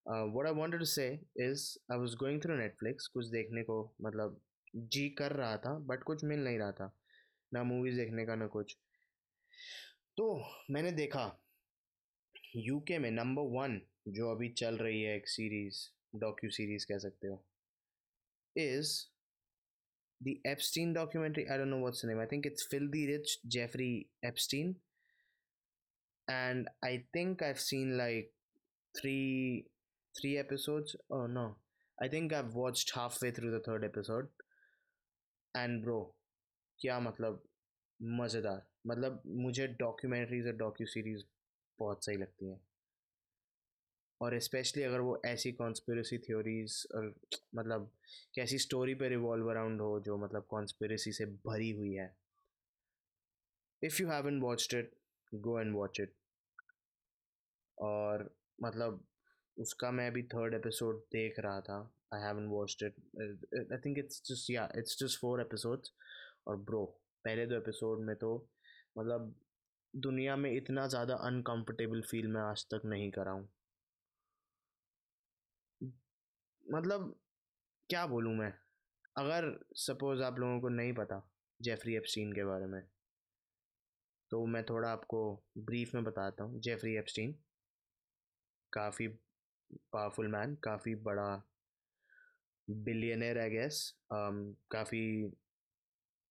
[0.09, 4.41] what I wanted to say is I was going through Netflix कुछ देखने को मतलब
[4.77, 6.97] जी कर रहा था बट कुछ मिल नहीं रहा था।
[7.53, 8.77] ना मूवीज़ देखने का, ना कुछ।
[10.17, 11.41] तो मैंने देखा।
[12.56, 13.82] यूके में नंबर वन
[14.18, 15.86] जो अभी चल रही है एक सीरीज़
[16.20, 17.44] डॉक्यू सीरीज़ कह सकते हो
[18.56, 18.94] is
[20.22, 23.94] the Epstein documentary I don't know what's name I think it's filthy rich Jeffrey
[24.26, 24.76] Epstein
[26.28, 28.32] and I think I've seen like
[28.96, 29.66] three
[30.16, 30.96] three episodes.
[31.10, 31.56] Oh no,
[31.98, 34.28] I think I've watched halfway through the third episode.
[35.56, 36.00] And bro,
[36.80, 37.42] क्या मतलब
[38.00, 41.24] मज़ेदार मतलब मुझे documentaries और docu series
[41.79, 42.61] बहुत सही लगती हैं।
[44.21, 47.15] और स्पेशली अगर वो ऐसी कॉन्स्पिरसी थ्योरीज और
[47.55, 47.91] मतलब
[48.35, 52.15] कैसी स्टोरी पे रिवॉल्व अराउंड हो जो मतलब कॉन्स्पिरसी से भरी हुई है।
[53.83, 54.93] If you haven't watched it
[55.35, 56.15] go and watch it
[57.79, 58.31] और
[58.63, 59.05] मतलब
[59.57, 61.79] उसका मैं अभी थर्ड एपिसोड देख रहा था।
[62.15, 65.93] I haven't watched it I think it's just या इट्स जस्ट फोर एपिसोड्स
[66.47, 66.85] और ब्रो
[67.25, 68.35] पहले दो एपिसोड में तो
[68.99, 69.35] मतलब
[69.95, 73.49] दुनिया में इतना ज़्यादा अनकंफर्टेबल फील मैं आज तक नहीं करा हूँ।
[76.67, 77.15] मतलब
[77.91, 78.53] क्या बोलूँ मैं?
[79.17, 81.23] अगर सपोज़ आप लोगों को नहीं पता
[81.61, 82.83] जेफरी एप्स्टीन के बारे में
[84.31, 85.21] तो मैं थोड़ा आपको
[85.61, 87.35] ब्रीफ में बताता हूँ। जेफरी एप्स्टीन
[88.73, 89.07] काफ़ी
[89.93, 91.29] पावरफुल मैन काफ़ी बड़ा
[92.69, 93.79] बिलियनर आई गेस
[94.13, 95.03] काफ़ी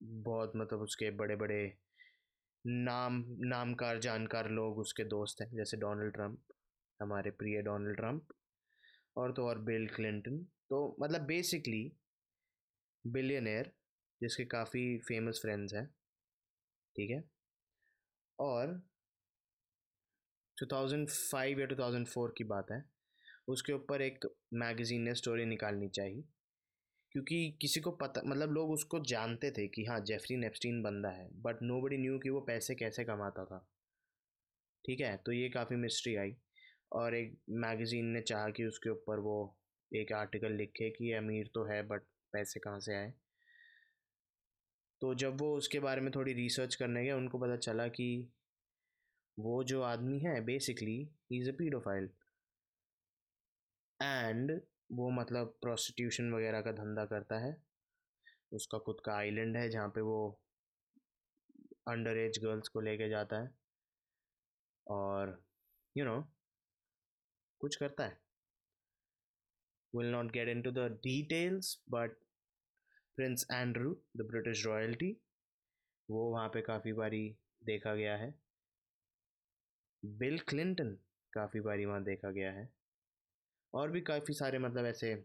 [0.02, 1.62] बहुत मतलब उसके बड़े बड़े
[2.66, 6.40] नाम, नामकार जानकार लोग उसके दोस्त हैं, जैसे डोनाल्ड ट्रंप,
[7.00, 8.34] हमारे प्रिय डोनाल्ड ट्रंप,
[9.18, 10.38] और तो और बिल क्लिंटन।
[10.70, 11.84] तो मतलब बेसिकली
[13.06, 13.72] बिलियनर
[14.22, 15.88] जिसके काफ़ी फ़ेमस फ्रेंड्स हैं,
[16.96, 17.24] ठीक है?
[18.40, 18.82] और
[20.58, 22.84] 2005 या 2004 की बात है,
[23.48, 26.24] उसके ऊपर एक मैगज़ीन ने स्टोरी निकालनी चाहिए।
[27.16, 31.30] क्योंकि किसी को पता मतलब लोग उसको जानते थे कि हाँ जेफरी नेपस्टीन बंदा है
[31.44, 33.66] बट नो बडी न्यू कि वो पैसे कैसे कमाता था।
[34.86, 36.36] ठीक है तो ये काफ़ी मिस्ट्री आई
[36.92, 39.36] और एक मैगज़ीन ने चाहा कि उसके ऊपर वो
[39.92, 43.14] एक आर्टिकल लिखे कि अमीर तो है बट पैसे कहाँ से आए।
[45.02, 48.10] तो जब वो उसके बारे में थोड़ी रिसर्च करने गए, उनको पता चला कि
[49.38, 50.98] वो जो आदमी है basically
[51.32, 52.10] is a paedophile
[54.00, 54.52] and
[54.94, 57.56] वो मतलब प्रोस्टिट्यूशन वगैरह का धंधा करता है।
[58.54, 60.40] उसका खुद का आइलैंड है जहाँ पे वो
[61.88, 63.52] अंडर एज गर्ल्स को लेके जाता है।
[64.88, 65.44] और
[65.96, 66.32] यू you नो know,
[67.60, 68.18] कुछ करता है।
[69.96, 72.12] Will not get into the details but
[73.18, 75.18] Prince Andrew the British royalty
[76.10, 78.34] वो वहाँ पे काफ़ी बारी देखा गया है।
[80.04, 80.98] बिल क्लिंटन
[81.34, 82.83] काफ़ी बारी वहाँ देखा गया है।
[83.74, 85.16] और भी काफ़ी सारे मतलब ऐसे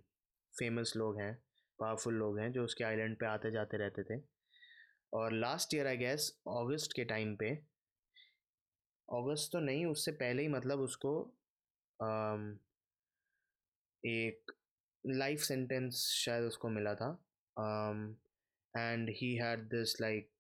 [0.55, 1.35] फ़ेमस लोग हैं
[1.79, 4.21] पावरफुल लोग हैं जो उसके आइलैंड पे आते जाते रहते थे।
[5.13, 7.51] और last year I guess August के टाइम पे
[9.09, 11.13] अगस्त तो नहीं उससे पहले ही मतलब उसको
[12.01, 12.59] um,
[14.05, 14.53] एक
[15.05, 17.11] लाइफ सेंटेंस शायद उसको मिला था।
[18.75, 20.31] And he had this like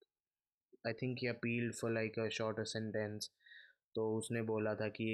[0.87, 3.31] I think he appeal for like a shorter sentence
[3.95, 5.09] तो उसने बोला था कि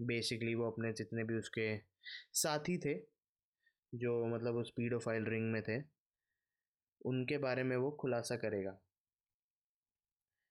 [0.00, 1.78] बेसिकली वो अपने जितने भी उसके
[2.32, 2.94] साथी थे,
[3.94, 5.84] जो मतलब उस पीडो फ़ाइल रिंग में थे,
[7.06, 8.80] उनके बारे में वो खुलासा करेगा।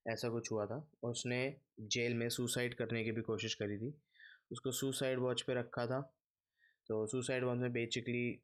[0.08, 4.02] ऐसा कुछ हुआ था। और उसने जेल में सुसाइड करने की भी कोशिश करी थी।
[4.52, 6.02] उसको सुसाइड वॉच पे रखा था।
[6.88, 8.42] तो सुसाइड वॉच में बेसिकली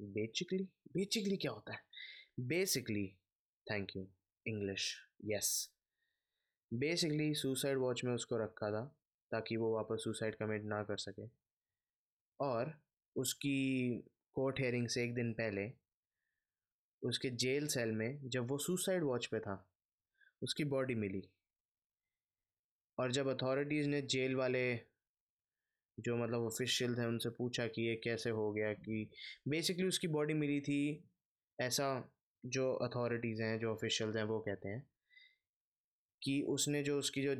[0.00, 1.80] बेसिकली बेसिकली क्या होता है?
[2.40, 3.16] Basically
[3.70, 4.08] thank you
[4.46, 5.72] English yes
[6.74, 9.01] basically suicide watch में उसको रखा था।
[9.32, 11.26] ताकि वो वापस सुसाइड कमिट ना कर सके।
[12.40, 12.74] और
[13.16, 13.98] उसकी
[14.34, 15.72] कोर्ट हेयरिंग से एक दिन पहले,
[17.02, 19.70] उसके जेल सेल में जब वो सुसाइड वॉच पे था,
[20.42, 21.22] उसकी बॉडी मिली।
[22.98, 24.80] और जब अथॉरिटीज़ ने जेल वाले
[25.98, 29.10] जो मतलब ऑफिशियल थे उनसे पूछा कि ये कैसे हो गया कि
[29.48, 31.04] बेसिकली उसकी बॉडी मिली थी,
[31.60, 32.12] ऐसा
[32.46, 34.86] जो अथॉरिटीज़ हैं, जो ऑफिशियल्स हैं, वो कहते हैं
[36.22, 37.34] कि उसने जो उसकी जो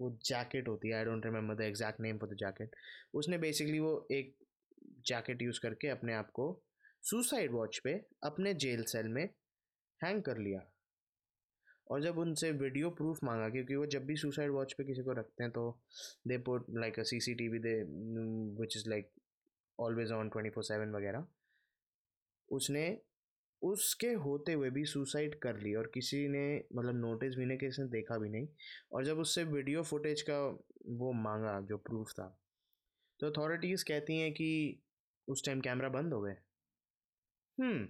[0.00, 2.76] वो जैकेट होती है I don't remember the exact name for the jacket
[3.14, 4.34] उसने बेसिकली वो एक
[5.06, 6.46] जैकेट यूज़ करके अपने आप को
[7.04, 7.92] सुसाइड वॉच पे
[8.24, 9.24] अपने जेल सेल में
[10.00, 10.60] हैंग कर लिया।
[11.90, 15.12] और जब उनसे वीडियो प्रूफ मांगा, क्योंकि वो जब भी सुसाइड वॉच पे किसी को
[15.12, 15.62] रखते हैं तो
[16.28, 17.74] they put like a C C T V they
[18.60, 19.10] which is like
[19.78, 21.26] always on twenty four seven वगैरह,
[22.48, 22.86] उसने
[23.62, 27.82] उसके होते हुए भी सुसाइड कर ली और किसी ने मतलब नोटिस भी नहीं, किसी
[27.82, 28.48] ने देखा भी नहीं।
[28.92, 30.38] और जब उससे वीडियो फुटेज का
[30.86, 32.36] वो मांगा, जो प्रूफ था
[33.20, 34.80] तो अथॉरिटीज़ कहती हैं कि
[35.28, 36.36] उस टाइम कैमरा बंद हो गए।
[37.58, 37.88] हम्म।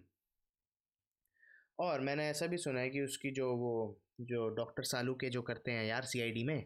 [1.78, 5.42] और मैंने ऐसा भी सुना है कि उसकी जो वो, जो डॉक्टर सालू के जो
[5.42, 6.62] करते हैं यार सीआईडी में,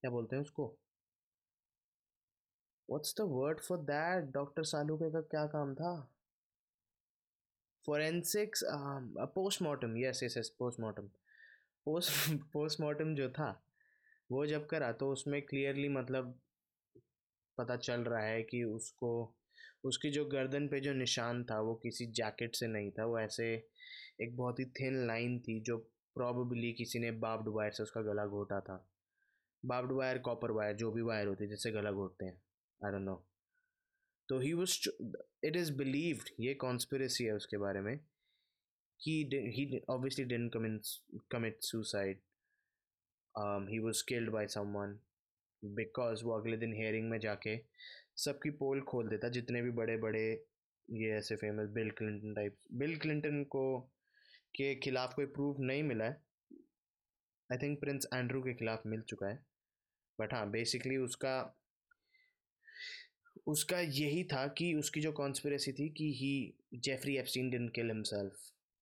[0.00, 0.66] क्या बोलते हैं उसको?
[2.90, 5.92] What's the word for that doctor सालू के का क्या काम था?
[7.90, 8.64] Forensics
[9.34, 11.02] postmortem yes yes yes postmortem.
[11.84, 12.10] Post,
[12.52, 13.66] postmortem जो था,
[14.32, 16.40] वो जब करा तो उसमें क्लियरली मतलब
[17.58, 19.36] पता चल रहा है कि उसको,
[19.84, 23.68] उसकी जो गर्दन पे जो निशान था, वो किसी जैकेट से नहीं था, वो ऐसे
[24.20, 25.78] एक बहुत ही थिन लाइन थी जो
[26.14, 28.90] प्रॉबली किसी ने बाब्ड वायर से उसका गला घोटा था।
[29.66, 32.42] बाब्ड वायर कॉपर वायर जो भी वायर होती है, जिससे गला घोटते हैं।
[32.86, 33.29] आई डोंट नो
[34.30, 34.88] तो he was
[35.44, 37.96] it is believed ये कॉन्स्परेसी है उसके बारे में,
[39.00, 39.12] कि
[39.56, 40.52] he obviously didn't
[41.32, 42.18] commit suicide
[43.70, 44.98] he was killed by someone
[45.62, 47.58] because वो अगले दिन हेयरिंग में जाके
[48.18, 50.22] सबकी पोल खोल देता, जितने भी बड़े बड़े
[50.88, 53.80] ये ऐसे famous Bill Clinton type Bill Clinton को,
[54.54, 56.20] के खिलाफ कोई प्रूफ नहीं मिला है।
[57.50, 59.38] आई थिंक प्रिंस एंड्रू के खिलाफ मिल चुका है।
[60.18, 61.34] बट हाँ बेसिकली उसका
[63.46, 68.32] उसका यही था कि उसकी जो कॉन्स्परेसी थी कि he Jeffrey Epstein didn't kill himself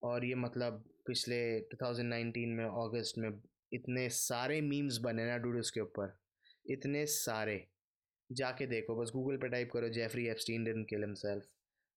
[0.03, 3.43] और ये मतलब पिछले 2019 में अगस्त में
[3.73, 6.19] इतने सारे मीम्स बने ना डूड उसके ऊपर।
[6.71, 7.67] इतने सारे।
[8.33, 11.45] जाके देखो, बस गूगल पे टाइप करो Jeffrey Epstein didn't kill himself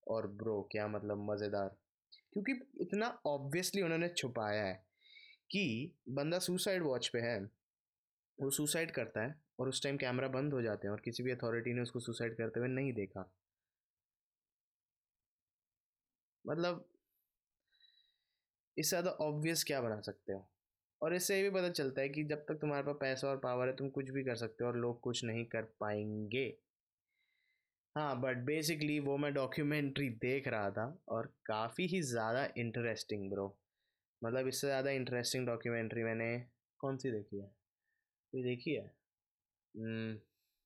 [0.07, 1.77] और ब्रो क्या मतलब मज़ेदार।
[2.33, 4.85] क्योंकि इतना ऑब्वियसली उन्होंने छुपाया है
[5.51, 7.60] कि बंदा सुसाइड वॉच पे है।
[8.41, 11.31] वो सुसाइड करता है और उस टाइम कैमरा बंद हो जाते हैं और किसी भी
[11.31, 13.29] अथॉरिटी ने उसको सुसाइड करते हुए नहीं देखा।
[16.45, 16.85] मतलब
[18.77, 20.43] इससे ज़्यादा ऑब्वियस क्या बना सकते हो?
[21.01, 23.67] और इससे ये भी पता चलता है कि जब तक तुम्हारे पास पैसा और पावर
[23.67, 26.47] है, तुम कुछ भी कर सकते हो और लोग कुछ नहीं कर पाएँगे।
[27.95, 33.47] हाँ बट बेसिकली वो मैं डॉक्यूमेंट्री देख रहा था और काफ़ी ही ज़्यादा इंटरेस्टिंग ब्रो
[34.21, 36.37] मतलब इससे ज़्यादा इंटरेस्टिंग डॉक्यूमेंट्री मैंने
[36.79, 37.51] कौन सी देखी है?
[38.33, 38.91] कोई देखी है?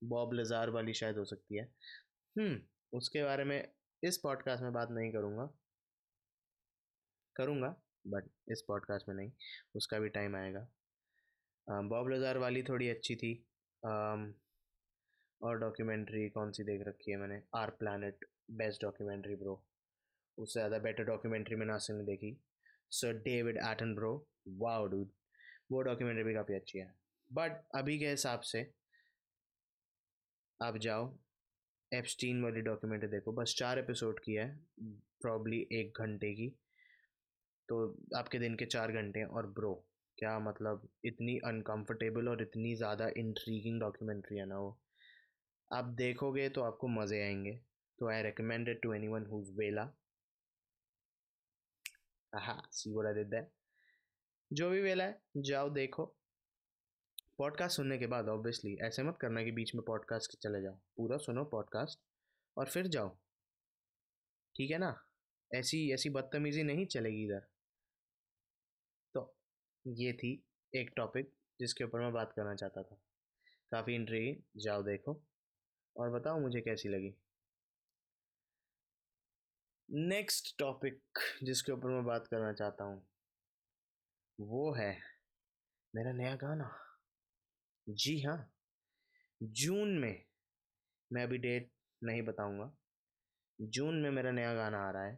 [0.01, 1.63] बॉब hmm, लजार वाली शायद हो सकती है।
[2.36, 3.58] हम्म उसके बारे में
[4.04, 5.45] इस पॉडकास्ट में बात नहीं करूँगा।
[7.36, 7.69] करूँगा
[8.08, 9.32] बट इस पॉडकास्ट में नहीं
[9.75, 10.67] उसका भी टाइम आएगा।
[11.67, 13.34] बॉब लजार वाली थोड़ी अच्छी थी।
[15.41, 17.41] और डॉक्यूमेंट्री कौन सी देख रखी है मैंने?
[17.56, 19.63] Our Planet best documentary bro.
[20.38, 22.38] उससे ज़्यादा बेटर डॉक्यूमेंट्री मैंने आज देखी।
[22.91, 24.13] Sir David Attenborough bro.
[24.60, 25.12] Wow dude.
[25.71, 28.61] वो डॉक्यूमेंट्री भी काफ़ी अच्छी है। बट अभी के हिसाब से,
[30.59, 31.13] आप जाओ
[31.91, 34.47] एप्स्टीन वाली डॉक्यूमेंट्री देखो। बस चार एपिसोड की है
[35.21, 36.49] प्रॉब्ली एक घंटे की।
[37.69, 37.77] तो
[38.17, 39.73] आपके दिन के चार घंटे और ब्रो
[40.17, 44.77] क्या मतलब इतनी अनकंफर्टेबल और इतनी ज़्यादा इंट्रीगिंग डॉक्यूमेंट्री है ना वो।
[45.71, 47.53] आप देखोगे तो आपको मज़े आएँगे।
[47.99, 49.89] तो I recommend it to anyone who's वेला
[52.33, 53.45] हाँ सी वो डिड
[54.51, 56.05] जो भी वेला है, जाओ देखो।
[57.38, 61.17] पॉडकास्ट सुनने के बाद ऑब्वियसली ऐसे मत करना कि बीच में पॉडकास्ट चले जाओ। पूरा
[61.17, 62.00] सुनो पॉडकास्ट
[62.58, 63.15] और फिर जाओ।
[64.56, 65.08] ठीक है ना?
[65.54, 67.48] ऐसी ऐसी बदतमीजी नहीं चलेगी इधर।
[69.13, 69.38] तो
[69.88, 70.43] ये थी
[70.76, 72.95] एक टॉपिक जिसके ऊपर मैं बात करना चाहता था।
[73.71, 75.24] काफ़ी इंट्री जाओ देखो।
[75.98, 77.15] और बताओ मुझे कैसी लगी।
[79.89, 81.04] नेक्स्ट टॉपिक
[81.43, 83.08] जिसके ऊपर मैं बात करना चाहता हूँ,
[84.41, 85.02] वो है
[85.95, 86.85] मेरा नया गाना।
[87.88, 88.38] जी हाँ
[89.41, 90.24] जून में,
[91.12, 91.69] मैं अभी डेट
[92.02, 92.71] नहीं बताऊँगा,
[93.60, 95.17] जून में मेरा नया गाना आ रहा है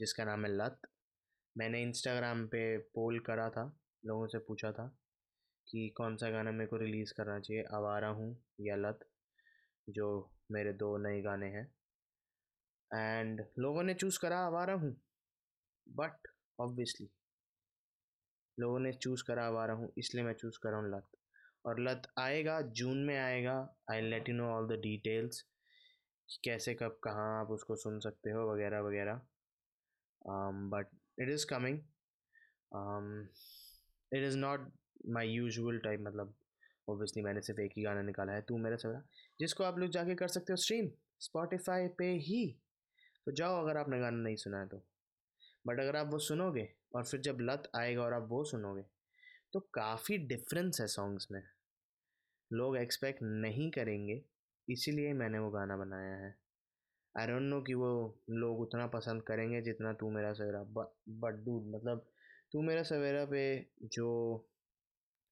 [0.00, 0.80] जिसका नाम है लत।
[1.56, 3.64] मैंने इंस्टाग्राम पे पोल करा था,
[4.02, 4.86] लोगों से पूछा था
[5.66, 9.08] कि कौन सा गाना मेरे को रिलीज़ करना चाहिए, आवारा हूँ या लत,
[9.88, 10.08] जो
[10.52, 11.66] मेरे दो नए गाने हैं।
[12.90, 14.96] एंड लोगों ने चूज़ करा आवारा हूँ,
[15.86, 17.08] बट ऑब्वियसली
[18.58, 21.08] लोगों ने चूज़ करा हुआ रहा हूँ, इसलिए मैं चूज़ कर रहा हूँ लत।
[21.64, 23.54] और लत आएगा, जून में आएगा।
[23.90, 25.42] I let you know all the details
[26.44, 29.20] कैसे, कब, कहाँ आप उसको सुन सकते हो, वगैरह वगैरह।
[30.70, 30.86] But
[31.18, 31.78] it is coming
[34.12, 34.70] it is not
[35.08, 36.34] my usual type मतलब
[36.88, 39.02] ओबियसली मैंने सिर्फ़ एक ही गाना निकाला है, तू मेरा सवेरा
[39.40, 40.90] जिसको आप लोग जाके कर सकते हो स्ट्रीम
[41.20, 42.46] स्पॉटिफाई पे ही।
[43.26, 44.82] तो जाओ अगर आपने गाना नहीं सुना है तो।
[45.64, 48.82] बट अगर आप वो सुनोगे और फिर जब लत आएगा और आप वो सुनोगे
[49.52, 51.42] तो काफ़ी डिफरेंस है सॉन्ग्स में।
[52.50, 54.20] लोग एक्सपेक्ट नहीं करेंगे,
[54.68, 56.34] इसीलिए मैंने वो गाना बनाया है।
[57.14, 57.88] आई डोंट नो कि वो
[58.30, 62.06] लोग उतना पसंद करेंगे जितना तू मेरा सवेरा बट डूड मतलब
[62.52, 63.44] तू मेरा सवेरा पे
[63.94, 64.08] जो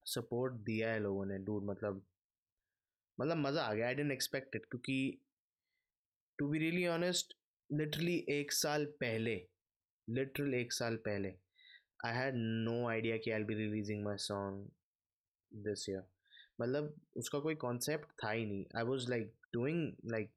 [0.07, 2.05] सपोर्ट दिया है लोगों ने डूड मतलब
[3.19, 4.97] मतलब मज़ा आ गया आई डेंट एक्सपेक्ट इट क्योंकि
[6.39, 7.35] to be really honest
[7.71, 9.35] literally एक साल पहले
[10.09, 11.35] लिटरल एक साल पहले
[12.01, 14.69] आई हैड नो आइडिया कि I be releasing my song
[15.53, 16.03] this year
[16.61, 20.31] मतलब उसका कोई कॉन्सेप्ट था ही नहीं। I was like doing like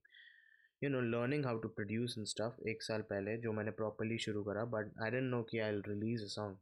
[0.83, 4.43] you know learning how to produce in stuff एक साल पहले जो मैंने प्रॉपरली शुरू
[4.43, 6.57] करा बट आई डेंट नो कि I release a song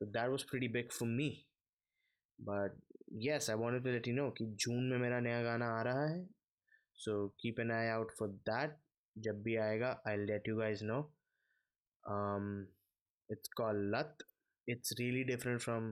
[0.00, 1.28] so that was pretty big for me
[2.38, 2.76] but
[3.22, 6.06] yes I want to let you know कि जून में मेरा नया गाना आ रहा
[6.06, 6.24] है।
[6.94, 8.76] So keep an eye out for that
[9.16, 11.00] जब भी आएगा I let you guys know
[13.30, 14.24] it's call Lat
[14.68, 15.90] it's really different from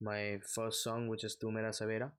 [0.00, 2.10] my first song which is Tu Mera Savera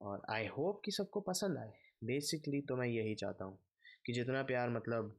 [0.00, 1.72] और आई होप कि सबको पसंद आए।
[2.04, 3.58] बेसिकली तो मैं यही चाहता हूँ
[4.06, 5.18] कि जितना प्यार मतलब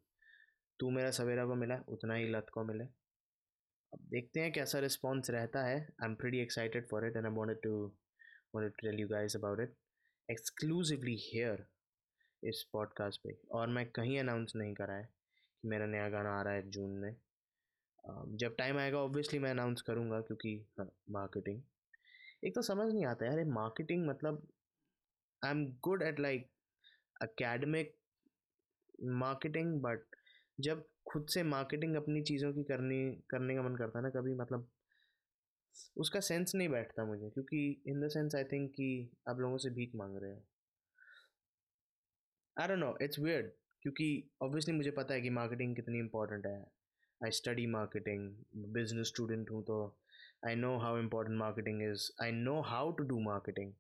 [0.80, 2.84] तू मेरा सवेरा को मिला, उतना ही लत को मिले।
[3.94, 7.34] अब देखते हैं कैसा रिस्पॉन्स रहता है। I am pretty excited for it and I
[7.34, 7.76] wanted to
[8.56, 9.76] wanted to tell you guys about it
[10.30, 11.66] exclusively here
[12.44, 15.10] इस पॉडकास्ट पे। और मैं कहीं अनाउंस नहीं करा है
[15.64, 17.16] कि मेरा नया गाना आ रहा है जून में।
[18.38, 20.68] जब टाइम आएगा ऑब्वियसली मैं अनाउंस करूँगा क्योंकि
[21.12, 21.70] मार्केटिंग हाँ,
[22.44, 24.48] एक तो समझ नहीं आता यार मार्केटिंग मतलब
[25.46, 26.50] I am good at like
[27.22, 27.96] academic
[29.04, 30.06] marketing but
[30.60, 34.34] जब खुद से मार्केटिंग अपनी चीज़ों की करनी करने का मन करता है ना कभी
[34.34, 34.70] मतलब
[35.98, 39.70] उसका सेंस नहीं बैठता मुझे क्योंकि in the sense I think कि आप लोगों से
[39.70, 40.44] भीख मांग रहे हो।
[42.58, 43.52] I don't know it's weird
[43.82, 44.08] क्योंकि
[44.42, 46.66] ऑब्वियसली मुझे पता है कि मार्केटिंग कितनी इंपॉर्टेंट है।
[47.22, 48.30] I study marketing
[48.74, 49.76] business student हूँ तो
[50.48, 53.74] I know how important marketing is I know how to do marketing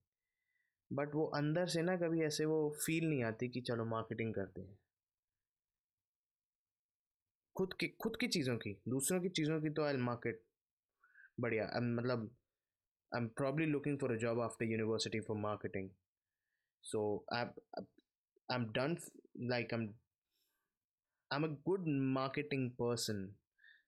[0.91, 4.61] but वो अंदर से ना कभी ऐसे वो फील नहीं आती कि चलो मार्केटिंग करते
[4.61, 4.77] हैं।
[7.55, 10.41] खुद की खुद की चीज़ों की, दूसरों की चीज़ों की तो आई मार्केट
[11.39, 12.29] बढ़िया। मतलब
[13.11, 15.89] I am probably looking for a job after university for marketing
[16.83, 17.03] so
[17.33, 18.97] I I am done
[19.49, 19.93] like I am
[21.31, 23.23] I am a good marketing person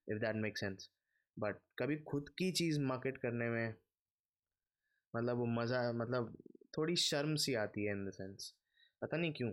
[0.08, 0.88] if that make sense
[1.36, 3.74] but कभी खुद की चीज़ market करने में
[5.14, 6.36] मतलब वो मज़ा मतलब
[6.78, 8.52] थोड़ी शर्म सी आती है इन द सेंस
[9.02, 9.52] पता नहीं क्यों।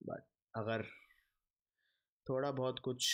[0.00, 0.22] बट
[0.54, 0.82] अगर
[2.26, 3.08] थोड़ा बहुत कुछ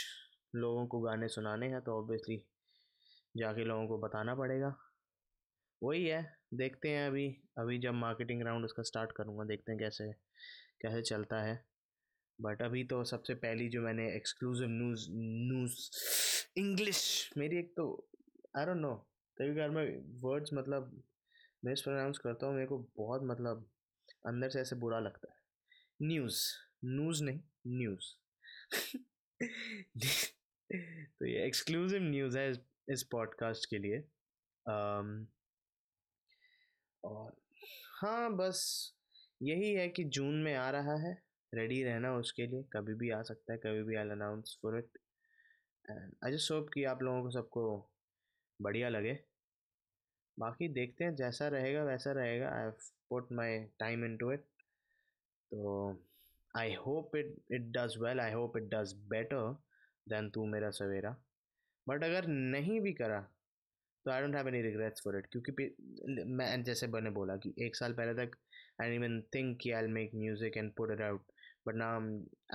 [0.55, 2.43] लोगों को गाने सुनाने हैं तो ऑब्वियसली
[3.35, 4.75] जाके लोगों को बताना पड़ेगा।
[5.83, 6.23] वही है,
[6.55, 7.27] देखते हैं अभी
[7.59, 10.11] अभी जब मार्केटिंग राउंड उसका स्टार्ट करूँगा, देखते हैं कैसे
[10.83, 11.63] कैसे चलता है।
[12.41, 15.91] बट अभी तो सबसे पहली जो मैंने एक्सक्लूसिव न्यूज़ न्यूज़
[16.59, 18.09] इंग्लिश मेरी एक तो
[18.59, 18.95] आई डोंट नो
[19.39, 19.87] कभी बार मैं
[20.21, 21.03] वर्ड्स मतलब
[21.65, 23.71] मिस प्रोनाउंस करता हूँ मेरे को बहुत मतलब
[24.27, 25.39] अंदर से ऐसे बुरा लगता है।
[26.03, 26.43] न्यूज़
[26.85, 28.15] न्यूज़ नहीं न्यूज़
[31.21, 32.53] तो ये एक्सक्लूसिव न्यूज़ है
[32.91, 34.01] इस पॉडकास्ट के लिए।
[34.69, 35.27] Um,
[37.05, 37.37] और
[38.01, 38.93] हाँ बस
[39.43, 41.24] यही है कि जून में आ रहा है।
[41.55, 44.99] रेडी रहना उसके लिए, कभी भी आ सकता है, कभी भी I announce for it
[45.85, 47.65] and I just hope कि आप लोगों को सबको
[48.61, 49.19] बढ़िया लगे।
[50.39, 52.71] बाकी देखते हैं, जैसा रहेगा, वैसा रहेगा। I
[53.11, 54.45] put my time into it
[55.53, 55.99] तो
[56.55, 59.53] I hope it it does well I hope it does better
[60.07, 61.17] than Tu Mera Savera.
[61.87, 63.21] But अगर नहीं भी करा
[64.07, 65.53] तो I don't have any regrets for it क्योंकि
[66.25, 68.37] मैं, जैसे मैंने बोला कि एक साल पहले तक
[68.83, 71.33] आई इवन थिंक कि I make music and put it out
[71.67, 72.01] now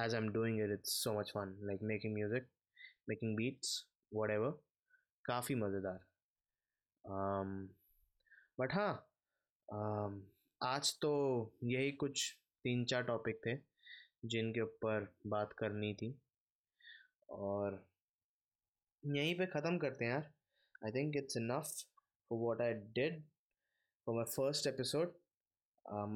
[0.03, 2.49] as I am doing it it's so much fun like making music
[3.09, 3.77] making beats
[4.31, 4.51] whatever
[5.25, 5.99] काफ़ी मज़ेदार
[8.59, 8.91] बट हाँ
[9.69, 10.21] um,
[10.61, 11.11] आज तो
[11.63, 12.31] यही कुछ
[12.65, 13.55] तीन चार टॉपिक थे
[14.25, 16.13] जिनके ऊपर बात करनी थी।
[17.29, 17.85] और
[19.03, 20.31] यहीं पे ख़त्म करते हैं यार।
[20.85, 21.71] I think it's enough
[22.31, 23.21] for what I did
[24.07, 25.13] for my first episode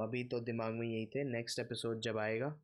[0.04, 2.56] अभी तो दिमाग में यही थे। नेक्स्ट एपिसोड जब आएगा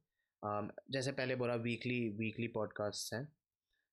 [0.46, 3.26] जैसे पहले बोला वीकली वीकली पॉडकास्ट हैं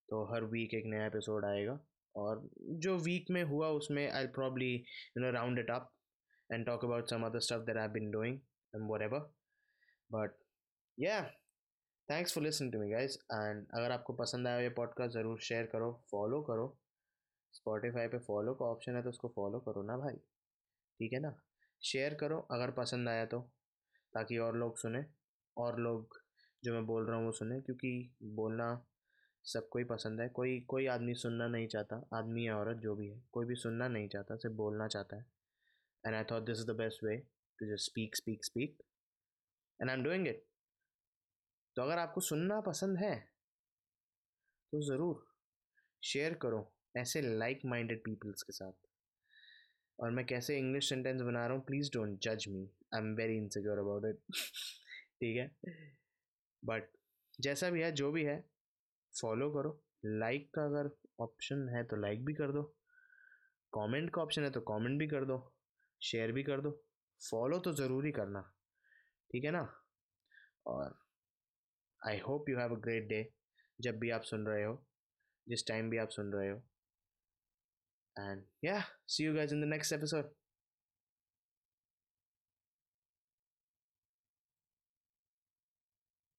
[0.09, 1.79] तो हर वीक एक नया एपिसोड आएगा
[2.17, 2.49] और
[2.85, 5.91] जो वीक में हुआ उसमें I probably you know round it up
[6.53, 8.37] and talk about some other stuff that I been doing
[8.75, 9.21] and whatever
[10.11, 10.39] but
[10.99, 11.21] yeah
[12.09, 15.67] thanks for listen to me guys and अगर आपको पसंद आया ये पॉडकास्ट ज़रूर शेयर
[15.67, 16.77] करो फॉलो करो।
[17.55, 20.17] Spotify पे follow का ऑप्शन है तो उसको फॉलो करो ना भाई।
[21.01, 21.33] ठीक है ना?
[21.83, 23.41] शेयर करो, अगर पसंद आया तो
[24.15, 25.05] ताकि और लोग सुने,
[25.57, 26.17] और लोग
[26.67, 27.91] जो मैं बोल रहा हूँ वो सुने, क्योंकि
[28.35, 28.69] बोलना
[29.45, 33.09] सबको ही पसंद है। कोई कोई आदमी सुनना नहीं चाहता, आदमी या औरत जो भी
[33.09, 35.27] है, कोई भी सुनना नहीं चाहता, सिर्फ़ बोलना चाहता है।
[36.05, 37.17] And I thought this is the best way
[37.59, 38.83] to just speak speak speak
[39.81, 40.45] and I am doing it
[41.77, 43.15] तो अगर आपको सुनना पसंद है
[44.73, 45.25] तो ज़रूर
[46.03, 46.61] शेयर करो
[46.97, 48.73] ऐसे लाइक माइंडेड पीपल्स के साथ।
[49.99, 52.63] और मैं कैसे इंग्लिश सेंटेंस बना रहा हूँ प्लीज़ डोंट जज me
[52.95, 54.19] I am very insecure about it
[55.21, 55.47] ठीक है?
[56.65, 56.91] बट
[57.41, 58.51] जैसा भी है, जो भी है
[59.23, 62.63] फॉलो करो। लाइक का अगर ऑप्शन है तो लाइक भी कर दो।
[63.75, 65.55] कमेंट का ऑप्शन है तो कमेंट भी कर दो।
[66.03, 66.85] शेयर भी कर दो।
[67.31, 68.41] फॉलो तो ज़रूरी करना।
[69.33, 69.83] ठीक है ना?
[70.67, 70.99] और
[72.09, 73.33] I hope you have a great day
[73.81, 74.87] जब भी आप सुन रहे हो,
[75.49, 76.59] जिस टाइम भी आप सुन रहे हो।
[78.19, 80.25] And yeah see you guys in the next episode.